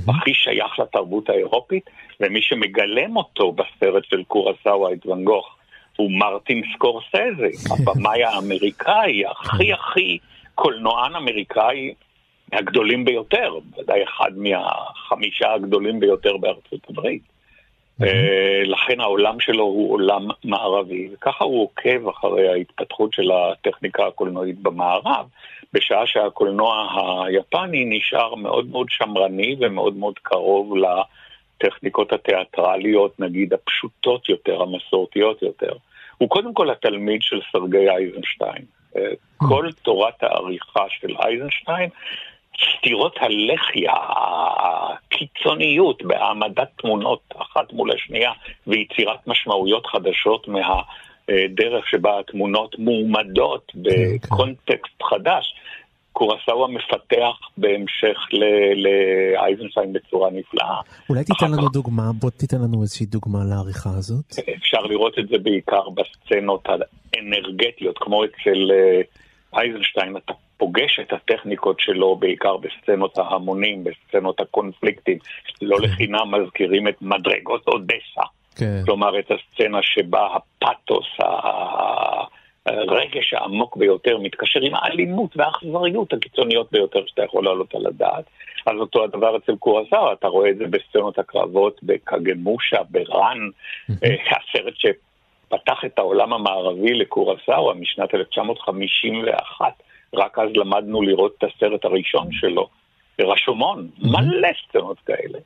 [0.08, 1.90] הכי שייך לתרבות האירופית,
[2.20, 5.56] ומי שמגלם אותו בסרט של קורסאווה את ואן גוך
[5.96, 10.18] הוא מרטין סקורסזה, הבמאי האמריקאי הכי הכי
[10.54, 11.94] קולנוען אמריקאי
[12.52, 17.31] מהגדולים ביותר, ודאי אחד מהחמישה הגדולים ביותר בארצות הברית.
[18.02, 24.58] אה, לכן העולם שלו הוא עולם מערבי, וככה הוא עוקב אחרי ההתפתחות של הטכניקה הקולנועית
[24.58, 25.26] במערב,
[25.72, 26.88] בשעה שהקולנוע
[27.26, 35.72] היפני נשאר מאוד מאוד שמרני ומאוד מאוד קרוב לטכניקות התיאטרליות, נגיד הפשוטות יותר, המסורתיות יותר.
[36.18, 38.64] הוא קודם כל התלמיד של סרגי אייזנשטיין.
[38.96, 39.02] אה,
[39.36, 41.88] כל תורת העריכה של אייזנשטיין
[42.78, 43.84] סתירות הלחי,
[44.58, 48.32] הקיצוניות בהעמדת תמונות אחת מול השנייה
[48.66, 55.54] ויצירת משמעויות חדשות מהדרך שבה התמונות מועמדות בקונטקסט חדש,
[56.12, 60.80] קורסאווה מפתח בהמשך ל- לאייזנשטיין בצורה נפלאה.
[61.10, 64.24] אולי תיתן לנו דוגמה, בוא תיתן לנו איזושהי דוגמה לעריכה הזאת.
[64.56, 66.68] אפשר לראות את זה בעיקר בסצנות
[67.16, 69.00] האנרגטיות, כמו אצל אה,
[69.60, 75.18] אייזנשטיין, אתה פוגש את הטכניקות שלו בעיקר בסצנות ההמונים, בסצנות הקונפליקטים.
[75.62, 78.22] לא לחינם מזכירים את מדרגות אודסה.
[78.56, 78.82] כן.
[78.84, 81.06] כלומר, את הסצנה שבה הפאתוס,
[82.66, 88.24] הרגש העמוק ביותר, מתקשר עם האלימות והאכזריות הקיצוניות ביותר שאתה יכול להעלות על הדעת.
[88.66, 93.38] אז אותו הדבר אצל קורסאווה, אתה רואה את זה בסצנות הקרבות בקגמושה, בראן,
[94.04, 99.72] אה, הסרט שפתח את העולם המערבי לקורסאווה משנת 1951.
[100.14, 102.68] רק אז למדנו לראות את הסרט הראשון שלו,
[103.20, 105.38] רשומון, מלא סצנות כאלה.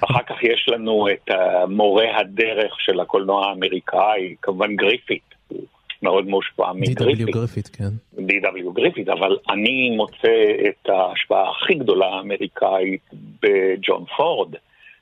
[0.00, 1.30] אחר כך יש לנו את
[1.68, 5.60] מורה הדרך של הקולנוע האמריקאי, כמובן גריפיט, הוא
[6.02, 6.74] מאוד מושפע D.W.
[6.74, 7.28] מגריפיט.
[7.34, 7.90] גריפיט, כן.
[8.18, 8.72] D.W.
[8.72, 13.10] גריפיט, אבל אני מוצא את ההשפעה הכי גדולה האמריקאית
[13.42, 14.54] בג'ון פורד.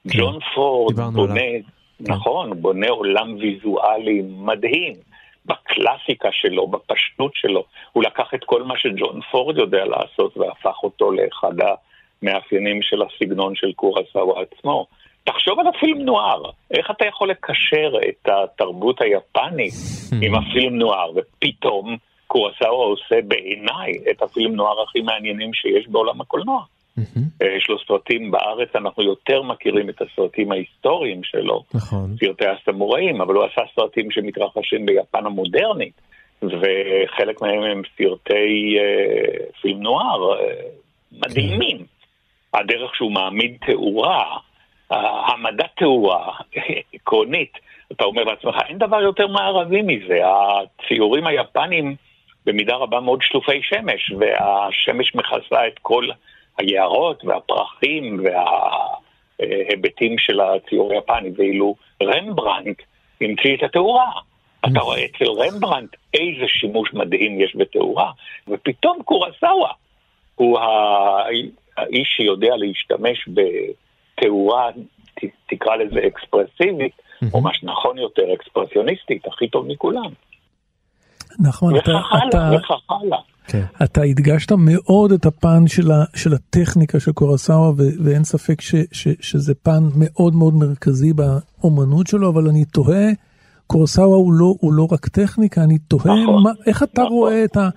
[0.07, 1.35] ג'ון פורד בונה.
[1.35, 2.13] כן.
[2.13, 4.95] נכון, בונה עולם ויזואלי מדהים.
[5.51, 7.65] בקלאסיקה שלו, בפשטות שלו.
[7.93, 11.53] הוא לקח את כל מה שג'ון פורד יודע לעשות והפך אותו לאחד
[12.23, 14.87] המאפיינים של הסגנון של קורסאווה עצמו.
[15.25, 19.75] תחשוב על הפילם נוער, איך אתה יכול לקשר את התרבות היפנית
[20.23, 26.65] עם הפילם נוער, ופתאום קורסאווה עושה בעיניי את הפילם נוער הכי מעניינים שיש בעולם הקולנוע.
[27.43, 32.17] אה, יש לו סרטים בארץ, אנחנו יותר מכירים את הסרטים ההיסטוריים שלו, נכון.
[32.25, 36.01] סרטי הסמוראים, אבל הוא עשה סרטים שמתרחשים ביפן המודרנית,
[36.43, 40.55] וחלק מהם הם סרטי אה, פילם נוער אה,
[41.13, 41.85] מדהימים.
[42.55, 44.37] הדרך שהוא מעמיד תאורה,
[44.91, 46.33] העמדת תאורה
[46.95, 47.53] עקרונית,
[47.93, 51.97] אתה אומר לעצמך, אין דבר יותר מערבי מזה, הציורים היפנים
[52.47, 56.05] במידה רבה מאוד שלופי שמש, והשמש מכסה את כל
[56.61, 58.25] היערות והפרחים
[59.39, 62.83] וההיבטים של הציור היפני, ואילו רמברנט
[63.21, 64.11] המציא את התאורה.
[64.67, 68.11] אתה רואה אצל רמברנט איזה שימוש מדהים יש בתאורה,
[68.49, 69.73] ופתאום קורסאווה
[70.35, 70.59] הוא
[71.77, 74.71] האיש שיודע להשתמש בתאורה,
[75.47, 80.11] תקרא לזה אקספרסיבית, או מה שנכון יותר, אקספרסיוניסטית, הכי טוב מכולם.
[81.39, 83.19] נחמן, אתה, וכך הלאה, אתה, וכך הלאה.
[83.47, 83.65] כן.
[83.85, 87.71] אתה הדגשת מאוד את הפן של, ה, של הטכניקה של קורסאווה,
[88.05, 93.07] ואין ספק ש, ש, שזה פן מאוד מאוד מרכזי באומנות שלו, אבל אני תוהה,
[93.67, 97.13] קורסאווה הוא לא, הוא לא רק טכניקה, אני תוהה נכון, מה, איך אתה נכון.
[97.13, 97.69] רואה את, ה,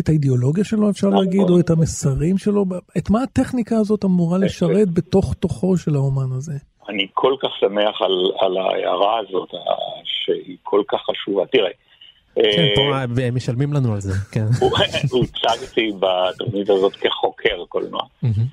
[0.00, 1.24] את האידיאולוגיה שלו, אפשר נכון.
[1.24, 2.64] להגיד, או את המסרים שלו,
[2.98, 6.52] את מה הטכניקה הזאת אמורה לשרת בתוך תוכו של האומן הזה?
[6.88, 9.48] אני כל כך שמח על, על ההערה הזאת,
[10.04, 11.46] שהיא כל כך חשובה.
[11.46, 11.70] תראה,
[12.34, 14.46] כן, אה, פה הם משלמים לנו על זה, כן.
[15.12, 18.02] הוצגתי בתוכנית הזאת כחוקר קולנוע.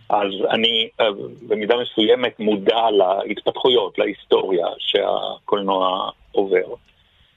[0.09, 1.05] אז אני אה,
[1.47, 2.81] במידה מסוימת מודע
[3.25, 6.73] להתפתחויות, להיסטוריה שהקולנוע עובר.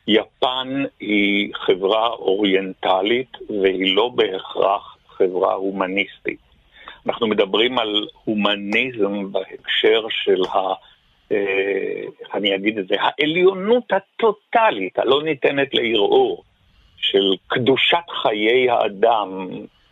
[0.06, 6.38] יפן היא חברה אוריינטלית והיא לא בהכרח חברה הומניסטית.
[7.06, 10.58] אנחנו מדברים על הומניזם בהקשר של ה...
[12.44, 12.94] אה, אני אגיד את זה?
[12.98, 16.42] העליונות הטוטלית, הלא ניתנת לערעור,
[16.96, 19.48] של קדושת חיי האדם,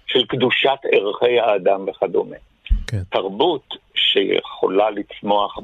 [0.06, 2.36] של קדושת ערכי האדם וכדומה.
[2.86, 3.02] כן.
[3.10, 5.58] תרבות שיכולה לצמוח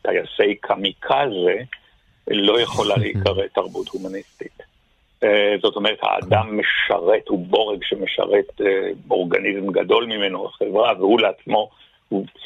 [0.00, 1.56] בטייסי קמיקזה,
[2.28, 4.62] לא יכולה להיקרא תרבות הומניסטית.
[5.24, 11.70] אה, זאת אומרת, האדם משרת, הוא בורג שמשרת אה, אורגניזם גדול ממנו, החברה, והוא לעצמו,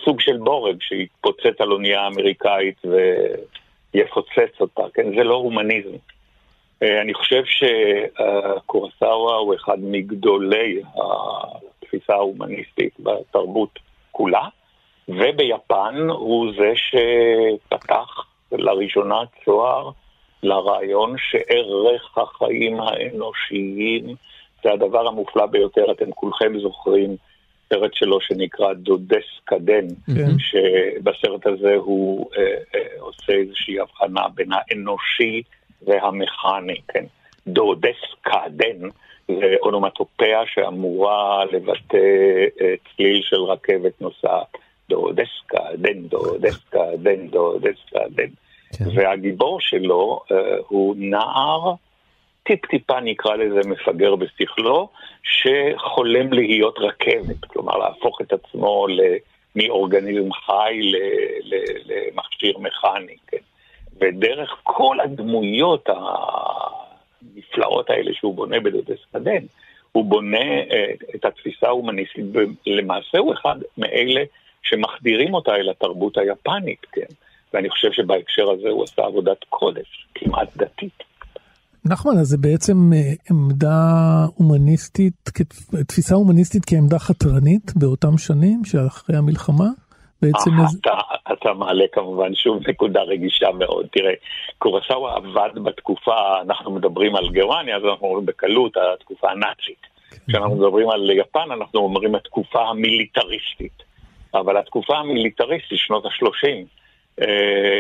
[0.05, 5.17] סוג של בורג שיתפוצץ על אונייה אמריקאית ויפוצץ אותה, כן?
[5.17, 5.97] זה לא הומניזם.
[6.83, 10.83] אה, אני חושב שקורסאווה הוא אחד מגדולי
[11.83, 13.79] התפיסה ההומניסטית בתרבות
[14.11, 14.49] כולה,
[15.09, 19.91] וביפן הוא זה שפתח לראשונה צוהר
[20.43, 24.15] לרעיון שערך החיים האנושיים
[24.63, 25.93] זה הדבר המופלא ביותר.
[25.93, 27.17] אתם כולכם זוכרים
[27.69, 30.39] סרט שלו שנקרא דודס קדן, כן.
[30.39, 32.43] שבסרט הזה הוא אה,
[32.75, 35.43] אה, עושה איזושהי הבחנה בין האנושי
[35.83, 37.05] והמכני, כן.
[37.47, 38.89] דודס קדן
[39.29, 41.97] זה אונומטופיה שאמורה לבטא
[42.61, 44.57] אה, צליל של רכבת נוסעת.
[44.89, 48.29] דודס קדן, דודס קדן, דודס קדן.
[48.79, 48.85] כן.
[48.95, 50.35] והגיבור שלו uh,
[50.69, 51.75] הוא נער,
[52.45, 54.89] טיפ-טיפה נקרא לזה מפגר בשכלו,
[55.23, 59.17] שחולם להיות רכבת, כלומר להפוך את עצמו ל-
[59.57, 60.93] מאורגניזם חי
[61.85, 63.37] למכשיר מכני, כן.
[64.01, 65.89] ודרך כל הדמויות
[67.33, 69.45] הנפלאות האלה שהוא בונה בדודס קדן,
[69.93, 72.25] הוא בונה uh, את התפיסה ההומניסטית,
[72.67, 74.23] למעשה הוא אחד מאלה
[74.63, 77.07] שמחדירים אותה אל התרבות היפנית, כן.
[77.55, 81.03] ואני חושב שבהקשר הזה הוא עשה עבודת קודש, כמעט דתית.
[81.91, 82.99] נחמן, אז זה בעצם אה,
[83.31, 83.79] עמדה
[84.37, 85.31] הומניסטית,
[85.89, 89.69] תפיסה הומניסטית כעמדה חתרנית באותם שנים שאחרי המלחמה?
[90.23, 90.91] בעצם אה, איזה- אתה,
[91.33, 93.87] אתה מעלה כמובן שוב נקודה רגישה מאוד.
[93.93, 94.13] תראה,
[94.59, 99.95] קורסאווה עבד בתקופה, אנחנו מדברים על גרמניה, אז אנחנו אומרים בקלות התקופה הנאצית.
[100.29, 103.83] כשאנחנו מדברים על יפן, אנחנו אומרים התקופה המיליטריסטית.
[104.35, 106.49] אבל התקופה המיליטריסטית, שנות ה-30,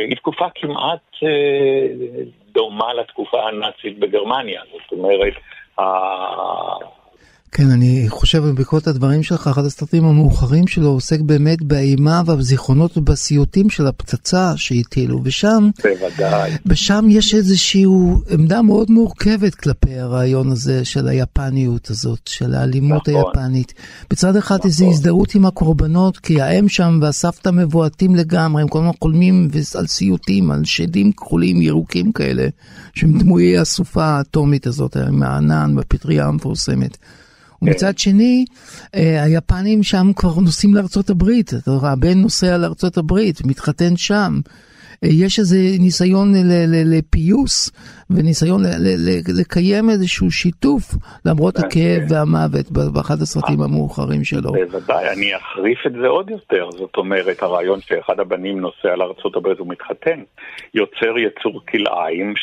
[0.09, 2.25] היא תקופה כמעט אה,
[2.55, 4.63] דומה לתקופה הנאצית בגרמניה.
[4.73, 5.35] זאת אומרת,
[7.57, 13.71] כן, אני חושב בעקבות הדברים שלך, אחד הסרטים המאוחרים שלו עוסק באמת באימה ובזיכרונות ובסיוטים
[13.71, 16.53] של הפצצה שהטילו, ושם, בוודאי.
[16.67, 17.85] ושם יש איזושהי
[18.31, 23.25] עמדה מאוד מורכבת כלפי הרעיון הזה של היפניות הזאת, של האלימות נכון.
[23.37, 23.75] היפנית.
[24.11, 24.71] בצד אחד נכון.
[24.71, 29.87] איזו הזדהות עם הקורבנות, כי האם שם והסבתא מבועתים לגמרי, הם כל הזמן חולמים על
[29.87, 32.49] סיוטים, על שדים כחולים ירוקים כאלה,
[32.95, 36.99] שהם דמויי הסופה האטומית הזאת, עם הענן בפטריה המפורסמת.
[37.67, 38.45] ומצד שני,
[38.95, 41.51] אה, היפנים שם כבר נוסעים לארצות הברית,
[41.83, 44.41] הבן נוסע לארצות הברית, מתחתן שם.
[45.05, 46.33] אה, יש איזה ניסיון
[46.85, 47.71] לפיוס
[48.11, 48.63] וניסיון
[49.41, 50.83] לקיים איזשהו שיתוף
[51.25, 52.15] למרות כן, הכאב כן.
[52.15, 54.53] והמוות באחד הסרטים המאוחרים שלו.
[54.53, 56.71] בוודאי, אני אחריף את זה עוד יותר.
[56.71, 60.23] זאת אומרת, הרעיון שאחד הבנים נוסע לארה"ב ומתחתן,
[60.75, 62.35] יוצר יצור כלאיים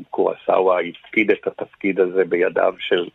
[0.00, 3.08] שקורסאווה הפקיד את התפקיד הזה בידיו של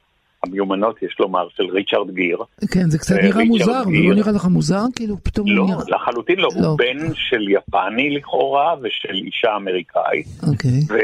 [0.44, 2.38] המיומנות, יש לומר, של ריצ'רד גיר.
[2.72, 4.10] כן, זה קצת אה, נראה מוזר, זה.
[4.10, 4.84] לא נראה לך מוזר?
[4.96, 5.84] כאילו פתאום לא, הוא נראה...
[5.88, 6.50] לחלוטין לא.
[6.62, 6.68] לא.
[6.68, 10.28] הוא בן של יפני לכאורה ושל אישה אמריקאית.
[10.52, 10.98] אוקיי.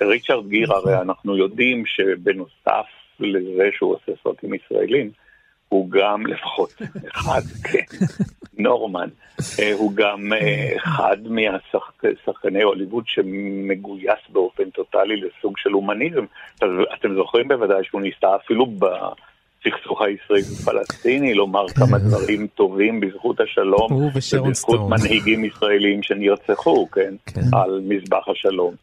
[0.00, 2.86] וריצ'רד גיר, הרי אנחנו יודעים שבנוסף
[3.20, 5.10] לזה שהוא עושה סרטים ישראלים,
[5.76, 6.72] הוא גם לפחות
[7.14, 7.40] אחד,
[7.72, 8.06] כן,
[8.58, 9.08] נורמן,
[9.60, 16.24] אה, הוא גם אה, אחד מהשחקני הוליווד שמגויס באופן טוטאלי לסוג של הומניזם.
[16.94, 24.80] אתם זוכרים בוודאי שהוא ניסה אפילו בסכסוך הישראלי-פלסטיני לומר כמה דברים טובים בזכות השלום ובזכות.
[24.90, 27.40] מנהיגים ישראלים שנרצחו, כן, כן.
[27.52, 28.74] על מזבח השלום.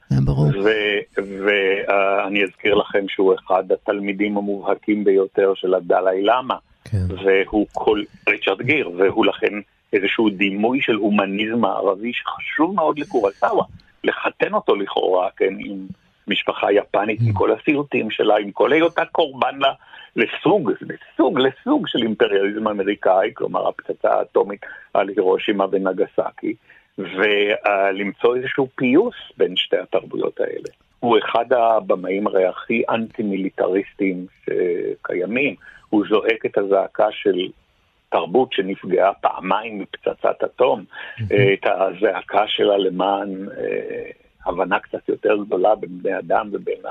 [1.18, 6.56] ואני אזכיר לכם שהוא אחד התלמידים המובהקים ביותר של הדלאי למה,
[6.94, 7.16] כן.
[7.26, 9.54] והוא כל ריצ'רד גיר, והוא לכן
[9.94, 13.64] איזשהו דימוי של הומניזם מערבי שחשוב מאוד לקורסאווה,
[14.04, 15.88] לחתן אותו לכאורה, כן, עם
[16.28, 19.74] משפחה יפנית, עם כל הסיוטים שלה, עם כל היותה קורבן לה.
[20.16, 24.62] לסוג, לסוג, לסוג של אימפריאליזם אמריקאי, כלומר הפצצה האטומית
[24.94, 26.56] על הירושימה ונגסקי,
[26.98, 30.70] ולמצוא איזשהו פיוס בין שתי התרבויות האלה.
[31.04, 35.56] הוא אחד הבמאים הרי הכי אנטי-מיליטריסטים שקיימים,
[35.90, 37.48] הוא זועק את הזעקה של
[38.10, 40.84] תרבות שנפגעה פעמיים מפצצת אטום,
[41.26, 44.10] את הזעקה שלה למען אה,
[44.46, 46.82] הבנה קצת יותר גדולה בין בני אדם ובין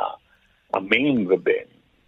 [0.75, 1.67] העמים ובין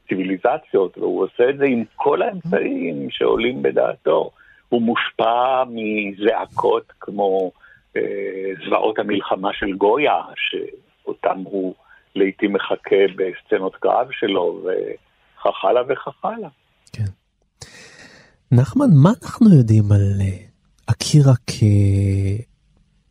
[0.08, 4.30] ציוויליזציות, והוא עושה את זה עם כל האמצעים שעולים בדעתו.
[4.68, 7.50] הוא מושפע מזעקות כמו
[7.96, 8.02] אה,
[8.64, 11.74] זוועות המלחמה של גויה, שאותם הוא
[12.14, 16.48] לעיתים מחכה בסצנות קרב שלו, וכך הלאה וכך הלאה.
[16.92, 17.04] כן.
[18.52, 20.36] נחמן, מה אנחנו יודעים על אה,
[20.90, 21.32] אקירה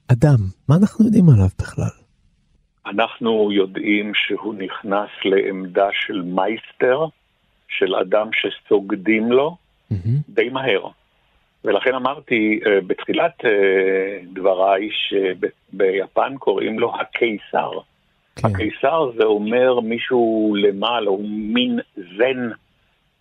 [0.09, 0.39] כאדם?
[0.69, 2.03] מה אנחנו יודעים עליו בכלל?
[2.85, 7.05] אנחנו יודעים שהוא נכנס לעמדה של מייסטר,
[7.67, 9.57] של אדם שסוגדים לו,
[9.91, 10.19] מהמם.
[10.29, 10.87] די מהר.
[11.65, 17.71] ולכן אמרתי אה, בתחילת אה, דבריי שביפן קוראים לו הקיסר.
[18.35, 18.47] כן.
[18.47, 22.49] הקיסר זה אומר מישהו למעלה, הוא מין Zen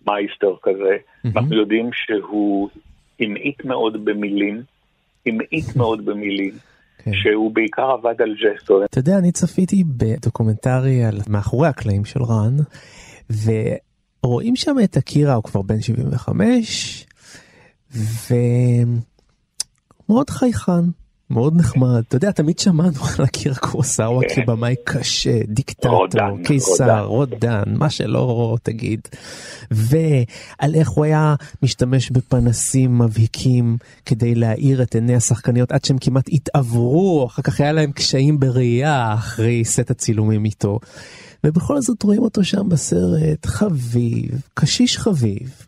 [0.07, 0.97] master כזה.
[1.23, 1.37] מהמם.
[1.37, 2.69] אנחנו יודעים שהוא
[3.19, 4.63] המעיט מאוד במילים,
[5.25, 6.53] המעיט מאוד במילים,
[6.97, 7.11] כן.
[7.13, 8.83] שהוא בעיקר עבד על ג'סטות.
[8.85, 12.57] אתה יודע, אני צפיתי בדוקומנטרי על מאחורי הקלעים של רן,
[13.29, 17.05] ורואים שם את אקירה, הוא כבר בן 75,
[20.09, 20.83] ומאוד חייכן,
[21.33, 22.03] מאוד נחמד.
[22.07, 24.43] אתה יודע, תמיד שמענו על אקירה קורוסאווה כן.
[24.43, 26.07] כבמאי קשה, דיקטטור,
[26.43, 29.07] קיסר, רודן, מה שלא תגיד.
[29.71, 36.25] ועל איך הוא היה משתמש בפנסים מבהיקים כדי להאיר את עיני השחקניות עד שהם כמעט
[36.31, 40.79] התעוורו, אחר כך היה להם קשיים בראייה אחרי סט הצילומים איתו.
[41.43, 45.65] ובכל זאת רואים אותו שם בסרט, חביב, קשיש חביב,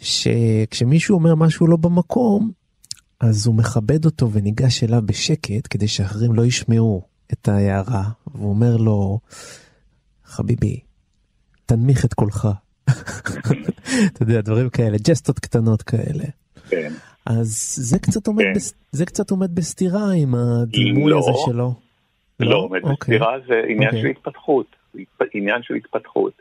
[0.00, 2.63] שכשמישהו אומר משהו לא במקום,
[3.28, 7.02] אז הוא מכבד אותו וניגש אליו בשקט כדי שאחרים לא ישמעו
[7.32, 9.18] את ההערה, והוא אומר לו,
[10.24, 10.80] חביבי,
[11.66, 12.48] תנמיך את קולך.
[14.12, 16.24] אתה יודע, דברים כאלה, ג'סטות קטנות כאלה.
[16.68, 16.92] כן.
[17.26, 18.52] אז זה קצת עומד, כן.
[18.54, 18.74] בס...
[18.92, 21.18] זה קצת עומד בסתירה עם הדימוי לא.
[21.18, 21.74] הזה שלו.
[22.40, 23.18] לא עומד אוקיי.
[23.18, 24.02] בסתירה, זה עניין אוקיי.
[24.02, 24.66] של התפתחות.
[25.34, 26.32] עניין של התפתחות.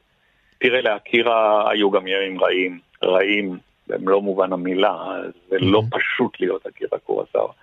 [0.59, 3.57] תראה, לאקירה היו גם ימים רעים, רעים
[3.87, 5.97] במלוא מובן המילה, זה לא Mhm.
[5.97, 7.53] פשוט להיות אקירה קורסאווה.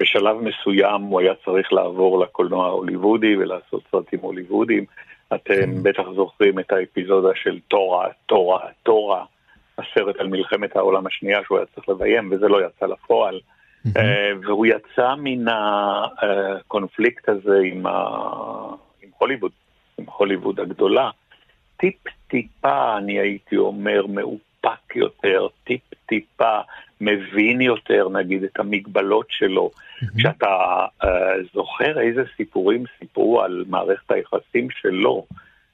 [0.00, 4.84] בשלב מסוים הוא היה צריך לעבור לקולנוע ההוליוודי ולעשות סרטים הוליוודיים.
[5.34, 9.24] אתם בטח זוכרים את האפיזודה של תורה, תורה, תורה,
[9.78, 13.40] הסרט על מלחמת העולם השנייה שהוא היה צריך לביים, וזה לא יצא לפועל.
[13.96, 15.44] אה, והוא יצא מן
[16.18, 17.92] הקונפליקט הזה עם, ה...
[19.02, 19.50] עם הוליווד,
[19.98, 21.10] עם הוליווד הגדולה,
[21.76, 21.94] טיפ
[22.28, 24.06] טיפה, אני הייתי אומר,
[24.68, 26.60] מאופק יותר, טיפ-טיפה
[27.00, 29.70] מבין יותר, נגיד, את המגבלות שלו.
[30.18, 31.06] כשאתה uh,
[31.54, 35.26] זוכר איזה סיפורים סיפרו על מערכת היחסים שלו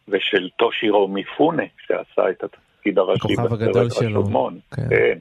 [0.09, 3.35] ושל טושירו מיפונה, שעשה את התפקיד הראשי
[4.01, 4.21] שלו.
[4.21, 4.59] רשומון.
[4.75, 4.83] כן.
[4.91, 5.19] כן.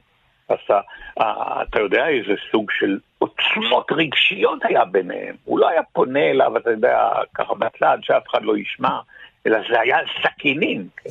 [0.48, 0.80] עשה,
[1.20, 1.22] uh,
[1.62, 5.36] אתה יודע איזה סוג של עוצמות רגשיות היה ביניהם.
[5.44, 8.98] הוא לא היה פונה אליו, אתה יודע, ככה בצד, שאף אחד לא ישמע,
[9.46, 10.88] אלא זה היה סכינים.
[10.96, 11.10] כן.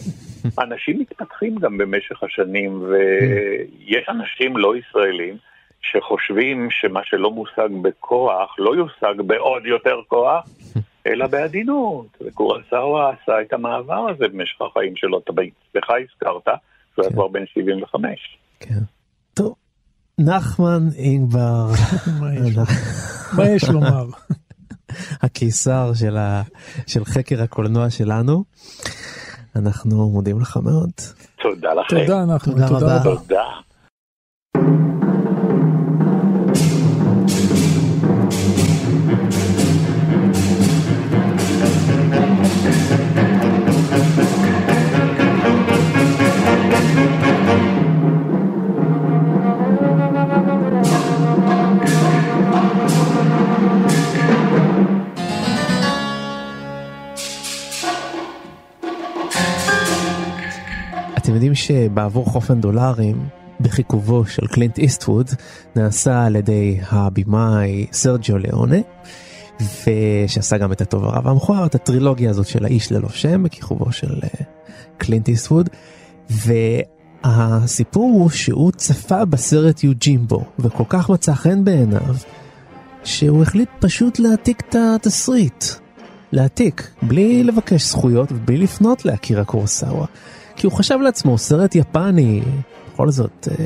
[0.59, 5.37] אנשים מתפתחים גם במשך השנים, ויש אנשים לא ישראלים
[5.81, 10.47] שחושבים שמה שלא מושג בכוח, לא יושג בעוד יותר כוח,
[11.07, 12.07] אלא בעדינות.
[12.25, 15.19] וקורסאווה עשה את המעבר הזה במשך החיים שלו.
[15.19, 16.57] אתה בעצמך הזכרת,
[16.93, 17.15] שהוא היה כן.
[17.15, 18.37] כבר בן 75.
[18.59, 18.79] כן.
[19.33, 19.55] טוב,
[20.19, 21.65] נחמן אינגבר,
[23.37, 24.05] מה יש לומר?
[25.21, 25.91] הקיסר.
[26.87, 28.43] של חקר הקולנוע שלנו.
[29.55, 30.89] אנחנו מודים לך מאוד.
[31.41, 31.99] תודה לכם.
[31.99, 32.95] תודה נחמן, תודה תודה.
[33.01, 33.03] רבה.
[33.03, 33.43] תודה.
[61.23, 63.27] אתם יודעים שבעבור חופן דולרים,
[63.61, 65.29] בחיכובו של קלינט איסטווד,
[65.75, 68.77] נעשה על ידי הבמאי סרג'יו ליאונה,
[69.59, 74.19] ושעשה גם את הטוב הרע והמכוער, את הטרילוגיה הזאת של האיש ללא שם, בכיכובו של
[74.23, 74.45] אה,
[74.97, 75.69] קלינט איסטווד,
[76.29, 82.15] והסיפור הוא שהוא צפה בסרט יוג'ימבו, וכל כך מצא חן בעיניו,
[83.03, 85.65] שהוא החליט פשוט להעתיק את התסריט.
[86.31, 90.05] להעתיק, בלי לבקש זכויות ובלי לפנות לאקירה קורסאווה.
[90.55, 92.41] כי הוא חשב לעצמו, סרט יפני,
[92.93, 93.65] בכל זאת, אה,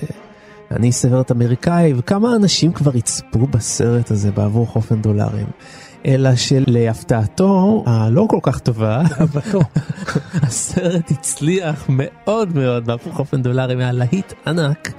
[0.72, 5.48] אני סרט אמריקאי, וכמה אנשים כבר יצפו בסרט הזה בעבור חופן דולרים.
[6.06, 9.62] אלא שלהפתעתו הלא כל כך טובה, אהבתו.
[10.34, 14.92] הסרט הצליח מאוד מאוד בעבור חופן דולרים, היה להיט ענק.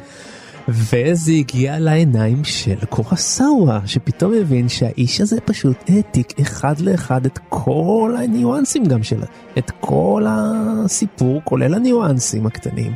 [0.69, 8.15] וזה הגיע לעיניים של קורסאווה, שפתאום הבין שהאיש הזה פשוט העתיק אחד לאחד את כל
[8.19, 9.27] הניואנסים גם שלה,
[9.59, 12.93] את כל הסיפור, כולל הניואנסים הקטנים.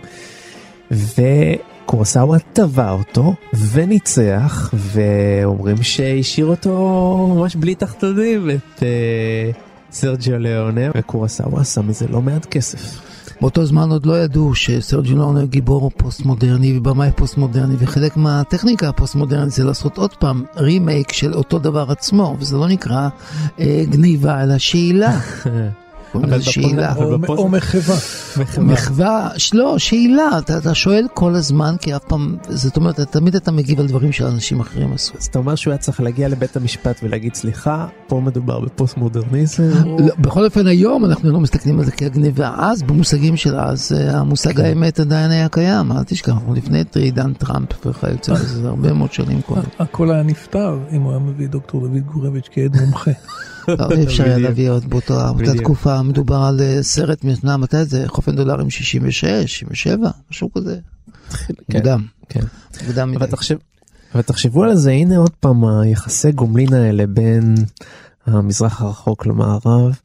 [0.90, 3.34] וקורסאווה תבע אותו
[3.72, 9.50] וניצח, ואומרים שהשאיר אותו ממש בלי תחתונים, את אה,
[9.92, 13.12] סרג'יו לאונה, וקורסאווה עשה מזה לא מעט כסף.
[13.42, 18.16] באותו זמן עוד לא ידעו שסרג'יו לאונה הוא גיבור פוסט מודרני ובמאי פוסט מודרני וחלק
[18.16, 23.08] מהטכניקה הפוסט מודרנית זה לעשות עוד פעם רימייק של אותו דבר עצמו וזה לא נקרא
[23.60, 25.18] אה, גניבה אלא שאילה.
[26.12, 26.90] קוראים לזה.
[26.90, 27.96] אבל או- מחווה.
[28.58, 33.52] מחווה, לא, שאילה, אתה, אתה שואל כל הזמן כי אף פעם, זאת אומרת, תמיד אתה
[33.52, 35.14] מגיב על דברים שאנשים אחרים עשו.
[35.18, 39.70] אז אתה אומר שהוא היה צריך להגיע לבית המשפט ולהגיד סליחה, פה מדובר בפוסט מודרניזם.
[39.98, 44.18] לא, בכל אופן היום אנחנו לא מסתכלים על זה כגניבה, אז במושגים של אז אה,
[44.18, 48.92] המושג האמת עדיין היה קיים, אל תשכח, אנחנו לפני עידן טראמפ וכיוצא בזה, זה הרבה
[48.92, 49.62] מאוד שנים קודם.
[49.78, 53.10] הכל היה נפתר אם הוא היה מביא דוקטור דוד גורביץ' כעד מומחה.
[53.68, 54.38] לא, אי אפשר היה.
[54.38, 55.30] להביא עוד באותה.
[55.58, 58.04] תקופה, מדובר על אה, סרט משנה, מתי זה?
[58.08, 60.78] חופן דולרים 66, 67, משהו כזה.
[61.68, 62.40] מוקדם, כן.
[62.82, 63.26] מוקדם מדי.
[63.26, 63.56] תחשב,
[64.14, 67.54] אבל תחשבו על זה, הנה עוד פעם היחסי גומלין האלה בין
[68.26, 69.98] המזרח הרחוק למערב,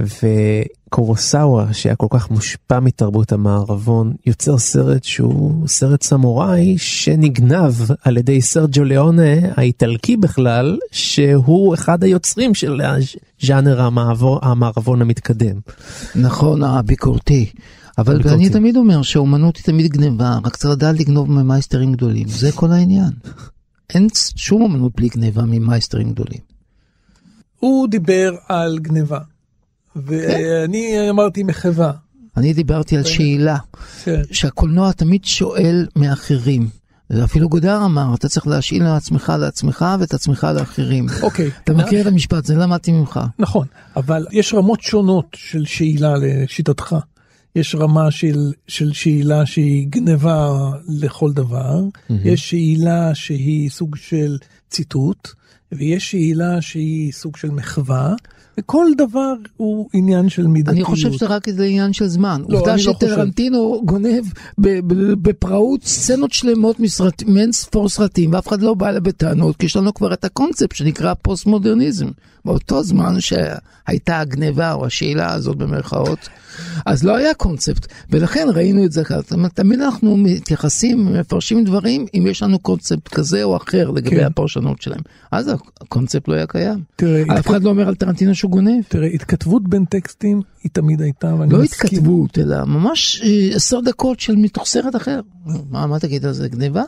[0.00, 7.72] וקורוסאווה שהיה כל כך מושפע מתרבות המערבון, יוצר סרט שהוא סרט סמוראי שנגנב
[8.02, 9.22] על ידי סרג'ו ליאונה
[9.56, 15.60] האיטלקי בכלל, שהוא אחד היוצרים של הז'אנר המעבור, המערבון המתקדם.
[16.14, 17.50] נכון, הביקורתי.
[17.98, 18.36] אבל הביקורתי.
[18.36, 22.72] אני תמיד אומר שאומנות היא תמיד גניבה, רק צריך לדעת לגנוב ממייסטרים גדולים, זה כל
[22.72, 23.10] העניין.
[23.94, 26.40] אין שום אומנות בלי גניבה ממייסטרים גדולים.
[27.60, 29.18] הוא דיבר על גניבה.
[30.04, 31.92] ואני אמרתי מחווה.
[32.36, 33.56] אני דיברתי על שאלה,
[34.04, 34.22] כן.
[34.32, 36.68] שהקולנוע תמיד שואל מאחרים.
[37.24, 41.06] אפילו גודר אמר, אתה צריך להשאיל לעצמך לעצמך ואת עצמך לאחרים.
[41.22, 41.50] אוקיי.
[41.64, 43.20] אתה מכיר את המשפט, זה למדתי ממך.
[43.38, 43.66] נכון,
[43.96, 46.96] אבל יש רמות שונות של שאילה לשיטתך.
[47.56, 51.80] יש רמה של, של שאילה שהיא גניבה לכל דבר,
[52.10, 54.36] יש שאילה שהיא סוג של
[54.70, 55.28] ציטוט,
[55.72, 58.14] ויש שאילה שהיא סוג של מחווה,
[58.60, 60.76] וכל דבר הוא עניין של מידתיות.
[60.76, 62.42] אני חושב שזה רק איזה עניין של זמן.
[62.48, 62.92] לא, עובדה לא חושב.
[62.92, 64.24] שטרנטינו גונב
[64.58, 66.76] ב- ב- בפראות סצנות שלמות
[67.26, 70.76] מאין ספור סרטים, ואף אחד לא בא אליו בטענות, כי יש לנו כבר את הקונספט
[70.76, 72.06] שנקרא פוסט מודרניזם.
[72.46, 76.28] באותו זמן שהייתה הגניבה או השאלה הזאת במרכאות,
[76.86, 79.20] אז לא היה קונספט, ולכן ראינו את זה ככה.
[79.54, 84.24] תמיד אנחנו מתייחסים, מפרשים דברים, אם יש לנו קונספט כזה או אחר לגבי כן.
[84.24, 85.00] הפרשנות שלהם.
[85.30, 86.78] אז הקונספט לא היה קיים.
[86.96, 88.82] תראה, אף אחד לא אומר על טרנטינו שהוא גונב.
[88.88, 91.88] תראה, התכתבות בין טקסטים היא תמיד הייתה, ואני לא מסכים.
[91.88, 95.20] התכתבות, אלא ממש אה, עשר דקות של מתוך סרט אחר.
[95.70, 96.82] מה, מה תגיד על זה, גניבה?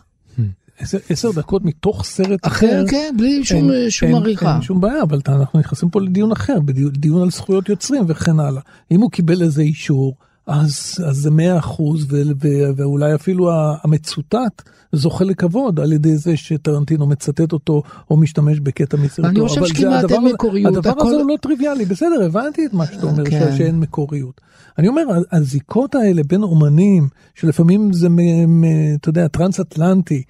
[1.08, 2.84] עשר- דקות מתוך סרט אחר, אחר.
[2.90, 4.54] כן, בלי שום, אין- שום אין- עריכה.
[4.54, 8.40] אין שום בעיה, אבל אנחנו נכנסים פה לדיון אחר, בדיון, דיון על זכויות יוצרים וכן
[8.40, 8.62] הלאה.
[8.90, 10.14] אם הוא קיבל איזה אישור,
[10.46, 12.06] אז, אז זה מאה אחוז,
[12.76, 13.50] ואולי אפילו
[13.84, 14.62] המצוטט
[14.92, 19.28] זוכה לכבוד על ידי זה שטרנטינו מצטט אותו או משתמש בקטע מסרטו.
[19.28, 22.86] אני חושב שכמעט אין מקוריות, הדבר הכל- הזה הוא לא טריוויאלי, בסדר, הבנתי את מה
[22.86, 23.56] שאתה אומר, כן.
[23.56, 24.40] שאין מקוריות.
[24.78, 25.02] אני אומר,
[25.32, 28.08] הזיקות האלה בין אומנים, שלפעמים זה,
[29.00, 30.22] אתה יודע, טרנס-אטלנטי,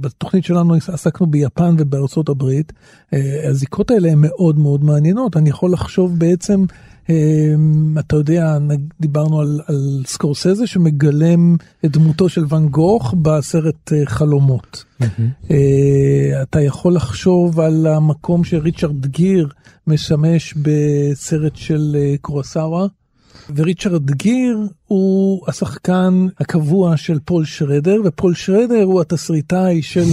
[0.00, 2.72] בתוכנית שלנו עסקנו ביפן ובארצות הברית,
[3.12, 5.36] אה, הזיקות האלה הן מאוד מאוד מעניינות.
[5.36, 6.64] אני יכול לחשוב בעצם,
[7.10, 7.54] אה,
[7.98, 8.58] אתה יודע,
[9.00, 14.84] דיברנו על, על סקורסזה שמגלם את דמותו של ואן גוך בסרט אה, חלומות.
[15.50, 19.48] אה, אתה יכול לחשוב על המקום שריצ'רד גיר
[19.86, 22.86] משמש בסרט של קורוסאווה.
[23.56, 30.04] וריצ'רד גיר הוא השחקן הקבוע של פול שרדר, ופול שרדר הוא התסריטאי של,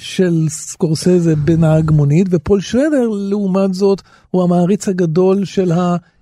[0.00, 5.72] של סקורסזה בנהג מונית, ופול שרדר לעומת זאת הוא המעריץ הגדול של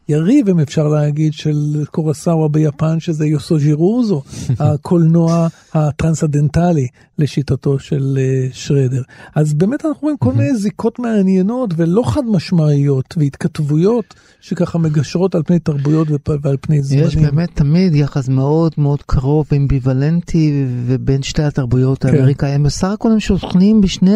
[0.08, 4.22] היריב, אם אפשר להגיד, של קורסאווה ביפן, שזה יוסוג'ירוזו,
[4.60, 6.86] הקולנוע הטרנסדנטלי
[7.18, 9.02] לשיטתו של אה, שרדר.
[9.34, 15.42] אז באמת אנחנו רואים כל מיני זיקות מעניינות ולא חד משמעיות והתכתבויות שככה מגשרות על
[15.42, 16.08] פני תרבויות
[16.42, 17.06] ועל פני זמנים.
[17.06, 22.08] יש באמת תמיד יחס מאוד מאוד קרוב, אמביוולנטי, ובין שתי התרבויות כן.
[22.08, 22.62] האמריקאים.
[22.62, 24.12] בסך הכל הם שוכנים בשני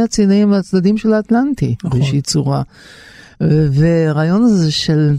[0.51, 1.91] והצדדים של האטלנטי, נכון.
[1.91, 2.63] באיזושהי צורה.
[3.73, 5.17] והרעיון הזה של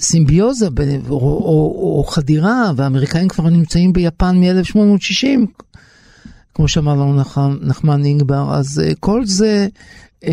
[0.00, 0.66] סימביוזה
[1.08, 5.26] או, או, או חדירה, והאמריקאים כבר נמצאים ביפן מ-1860,
[6.54, 9.68] כמו שאמר לנו נחמן, נחמן אינגבר, אז uh, כל זה,
[10.20, 10.26] uh,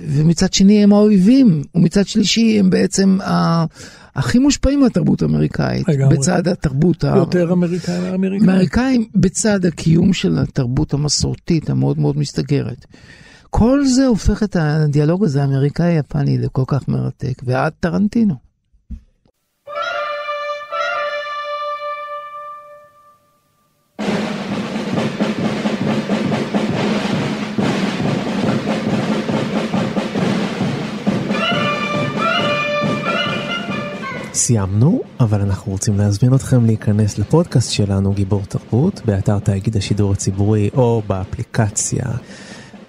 [0.00, 3.64] ומצד שני הם האויבים, ומצד שלישי הם בעצם ה-
[4.14, 6.16] הכי מושפעים מהתרבות האמריקאית, לגמרי.
[6.16, 8.48] בצד התרבות ה- יותר אמריקאים מאמריקאים.
[8.50, 12.86] האמריקאים בצד הקיום של התרבות המסורתית המאוד מאוד מסתגרת.
[13.54, 18.34] כל זה הופך את הדיאלוג הזה האמריקאי-יפני לכל כך מרתק, ועד טרנטינו.
[34.34, 40.70] סיימנו, אבל אנחנו רוצים להזמין אתכם להיכנס לפודקאסט שלנו גיבור תרבות, באתר תאגיד השידור הציבורי
[40.74, 42.04] או באפליקציה.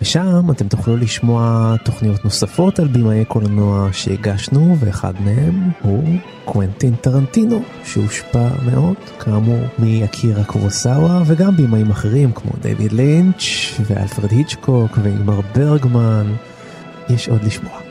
[0.04, 6.04] ושם אתם תוכלו לשמוע תוכניות נוספות על במאי קולנוע שהגשנו, ואחד מהם הוא
[6.46, 13.44] קוונטין טרנטינו, שהושפע מאוד, כאמור, מאקירה קורוסאווה, וגם במאים אחרים כמו דיוויד לינץ'
[13.80, 16.34] ואלפרד היצ'קוק ואיגמר ברגמן.
[17.10, 17.83] יש עוד לשמוע.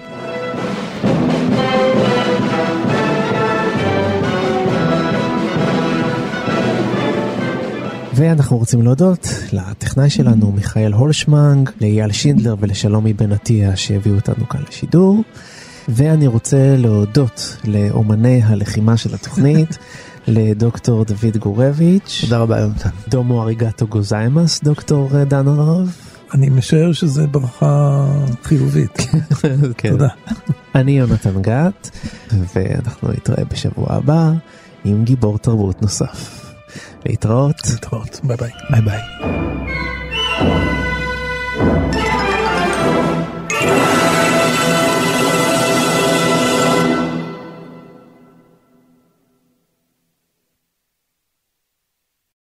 [8.14, 14.60] ואנחנו רוצים להודות לטכנאי שלנו מיכאל הולשמנג, לאייל שינדלר ולשלומי בן עטיה שהביאו אותנו כאן
[14.68, 15.22] לשידור.
[15.88, 19.78] ואני רוצה להודות לאומני הלחימה של התוכנית,
[20.28, 22.90] לדוקטור דוד גורביץ', תודה רבה יונתן.
[23.08, 25.96] דומו אריגטו גוזיימאס, דוקטור דן הרב.
[26.34, 28.06] אני משער שזה ברכה
[28.42, 28.98] חיובית.
[29.78, 29.90] כן.
[29.90, 30.08] תודה.
[30.74, 31.90] אני יונתן גת,
[32.54, 34.32] ואנחנו נתראה בשבוע הבא
[34.84, 36.41] עם גיבור תרבות נוסף.
[37.06, 37.56] להתראות.
[37.70, 38.20] להתראות.
[38.24, 38.50] ביי ביי.
[38.70, 39.00] ביי ביי.